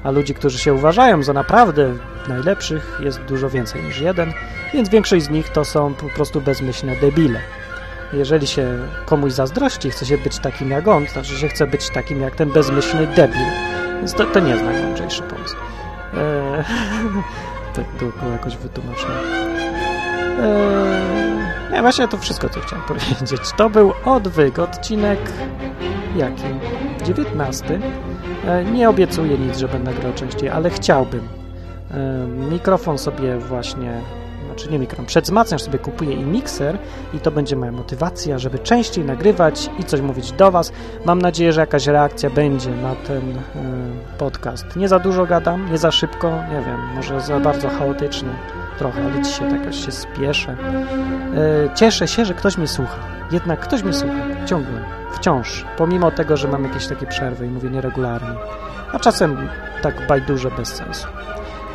A 0.04 0.10
ludzi, 0.10 0.34
którzy 0.34 0.58
się 0.58 0.74
uważają 0.74 1.22
za 1.22 1.32
naprawdę 1.32 1.94
najlepszych, 2.28 3.00
jest 3.04 3.20
dużo 3.20 3.50
więcej 3.50 3.82
niż 3.82 4.00
jeden, 4.00 4.32
więc 4.74 4.88
większość 4.88 5.24
z 5.24 5.30
nich 5.30 5.48
to 5.48 5.64
są 5.64 5.94
po 5.94 6.08
prostu 6.08 6.40
bezmyślne 6.40 6.96
debile 6.96 7.40
jeżeli 8.14 8.46
się 8.46 8.78
komuś 9.06 9.32
zazdrości, 9.32 9.90
chce 9.90 10.06
się 10.06 10.18
być 10.18 10.38
takim 10.38 10.70
jak 10.70 10.88
on, 10.88 11.06
to 11.06 11.12
znaczy, 11.12 11.36
że 11.36 11.48
chce 11.48 11.66
być 11.66 11.90
takim 11.90 12.20
jak 12.20 12.36
ten 12.36 12.50
bezmyślny 12.50 13.06
debil, 13.06 13.46
więc 13.96 14.14
to, 14.14 14.24
to 14.24 14.40
nie 14.40 14.50
jest 14.50 14.64
najmądrzejszy 14.64 15.22
pomysł. 15.22 15.56
Eee, 16.16 16.64
tak 17.74 17.84
było 17.98 18.32
jakoś 18.32 18.56
wytłumaczone. 18.56 19.20
Eee, 20.40 21.33
nie, 21.74 21.82
właśnie 21.82 22.08
to 22.08 22.18
wszystko, 22.18 22.48
co 22.48 22.60
chciałem 22.60 22.84
powiedzieć. 22.84 23.40
To 23.56 23.70
był 23.70 23.92
odwyk, 24.04 24.58
odcinek 24.58 25.18
jaki? 26.16 26.42
19. 27.04 27.80
Eee, 28.48 28.72
nie 28.72 28.88
obiecuję 28.88 29.38
nic, 29.38 29.58
że 29.58 29.68
będę 29.68 29.94
grał 29.94 30.12
częściej, 30.12 30.48
ale 30.48 30.70
chciałbym. 30.70 31.20
Eee, 31.20 32.28
mikrofon 32.50 32.98
sobie 32.98 33.38
właśnie 33.38 34.00
znaczy 34.54 34.70
nie 34.70 34.78
mikron, 34.78 35.06
przedzmacniacz 35.06 35.62
sobie 35.62 35.78
kupuję 35.78 36.12
i 36.12 36.24
mikser 36.24 36.78
i 37.14 37.18
to 37.18 37.30
będzie 37.30 37.56
moja 37.56 37.72
motywacja, 37.72 38.38
żeby 38.38 38.58
częściej 38.58 39.04
nagrywać 39.04 39.70
i 39.78 39.84
coś 39.84 40.00
mówić 40.00 40.32
do 40.32 40.50
Was. 40.50 40.72
Mam 41.04 41.22
nadzieję, 41.22 41.52
że 41.52 41.60
jakaś 41.60 41.86
reakcja 41.86 42.30
będzie 42.30 42.70
na 42.70 42.94
ten 42.94 43.30
y, 43.30 43.40
podcast. 44.18 44.76
Nie 44.76 44.88
za 44.88 44.98
dużo 44.98 45.26
gadam, 45.26 45.70
nie 45.70 45.78
za 45.78 45.90
szybko, 45.90 46.30
nie 46.30 46.60
wiem, 46.66 46.80
może 46.96 47.20
za 47.20 47.40
bardzo 47.40 47.68
chaotycznie 47.68 48.28
trochę, 48.78 49.04
ale 49.04 49.22
dzisiaj 49.22 49.50
tak 49.50 49.74
się 49.74 49.92
spieszę. 49.92 50.52
Y, 50.52 51.74
cieszę 51.74 52.08
się, 52.08 52.24
że 52.24 52.34
ktoś 52.34 52.58
mnie 52.58 52.68
słucha. 52.68 52.98
Jednak 53.30 53.60
ktoś 53.60 53.82
mnie 53.82 53.92
słucha, 53.92 54.46
ciągle, 54.46 54.80
wciąż, 55.12 55.64
pomimo 55.76 56.10
tego, 56.10 56.36
że 56.36 56.48
mam 56.48 56.64
jakieś 56.64 56.86
takie 56.86 57.06
przerwy 57.06 57.46
i 57.46 57.50
mówię 57.50 57.70
nieregularnie. 57.70 58.34
A 58.92 58.98
czasem 58.98 59.48
tak 59.82 60.06
bajdurze 60.06 60.50
bez 60.50 60.68
sensu. 60.68 61.08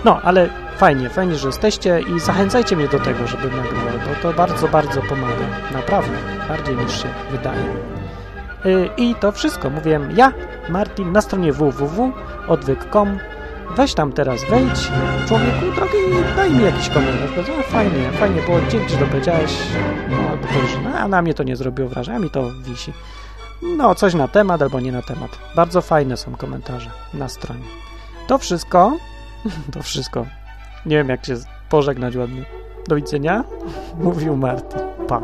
No, 0.05 0.21
ale 0.21 0.49
fajnie, 0.79 1.09
fajnie, 1.09 1.35
że 1.35 1.47
jesteście 1.47 2.01
i 2.01 2.19
zachęcajcie 2.19 2.75
mnie 2.75 2.87
do 2.87 2.99
tego, 2.99 3.27
żebym 3.27 3.57
nagrywał, 3.57 3.93
bo 4.07 4.21
to 4.21 4.33
bardzo, 4.33 4.67
bardzo 4.67 5.01
pomaga. 5.01 5.45
Naprawdę, 5.73 6.17
bardziej 6.47 6.75
niż 6.75 7.03
się 7.03 7.09
wydaje. 7.31 7.63
Y, 8.65 8.89
I 8.97 9.15
to 9.15 9.31
wszystko. 9.31 9.69
Mówiłem 9.69 10.11
ja, 10.17 10.33
Martin, 10.69 11.11
na 11.11 11.21
stronie 11.21 11.53
www.odwyk.com 11.53 13.19
Weź 13.75 13.93
tam 13.93 14.11
teraz, 14.11 14.45
wejdź, 14.49 14.91
człowieku 15.27 15.75
drogi 15.75 15.97
daj 16.35 16.51
mi 16.51 16.63
jakiś 16.63 16.89
komentarz. 16.89 17.47
No, 17.47 17.63
fajnie, 17.63 18.11
fajnie 18.11 18.41
było, 18.41 18.57
dzięki, 18.69 18.89
że 18.89 18.97
to 18.97 19.05
powiedziałeś. 19.05 19.53
No, 20.09 20.17
albo 20.29 20.47
to, 20.47 20.67
że 20.67 20.81
no, 20.81 20.99
a 20.99 21.07
na 21.07 21.21
mnie 21.21 21.33
to 21.33 21.43
nie 21.43 21.55
zrobiło 21.55 21.89
wrażenia, 21.89 22.19
mi 22.19 22.29
to 22.29 22.51
wisi. 22.51 22.93
No, 23.61 23.95
coś 23.95 24.13
na 24.13 24.27
temat 24.27 24.61
albo 24.61 24.79
nie 24.79 24.91
na 24.91 25.01
temat. 25.01 25.39
Bardzo 25.55 25.81
fajne 25.81 26.17
są 26.17 26.35
komentarze 26.35 26.89
na 27.13 27.29
stronie. 27.29 27.65
To 28.27 28.37
wszystko. 28.37 28.97
To 29.73 29.83
wszystko. 29.83 30.38
Nie 30.85 30.97
wiem, 30.97 31.09
jak 31.09 31.25
się 31.25 31.35
pożegnać 31.69 32.15
ładnie. 32.15 32.45
Do 32.87 32.95
widzenia. 32.95 33.43
Mówił 34.03 34.37
Marty. 34.37 34.77
Pa. 35.07 35.21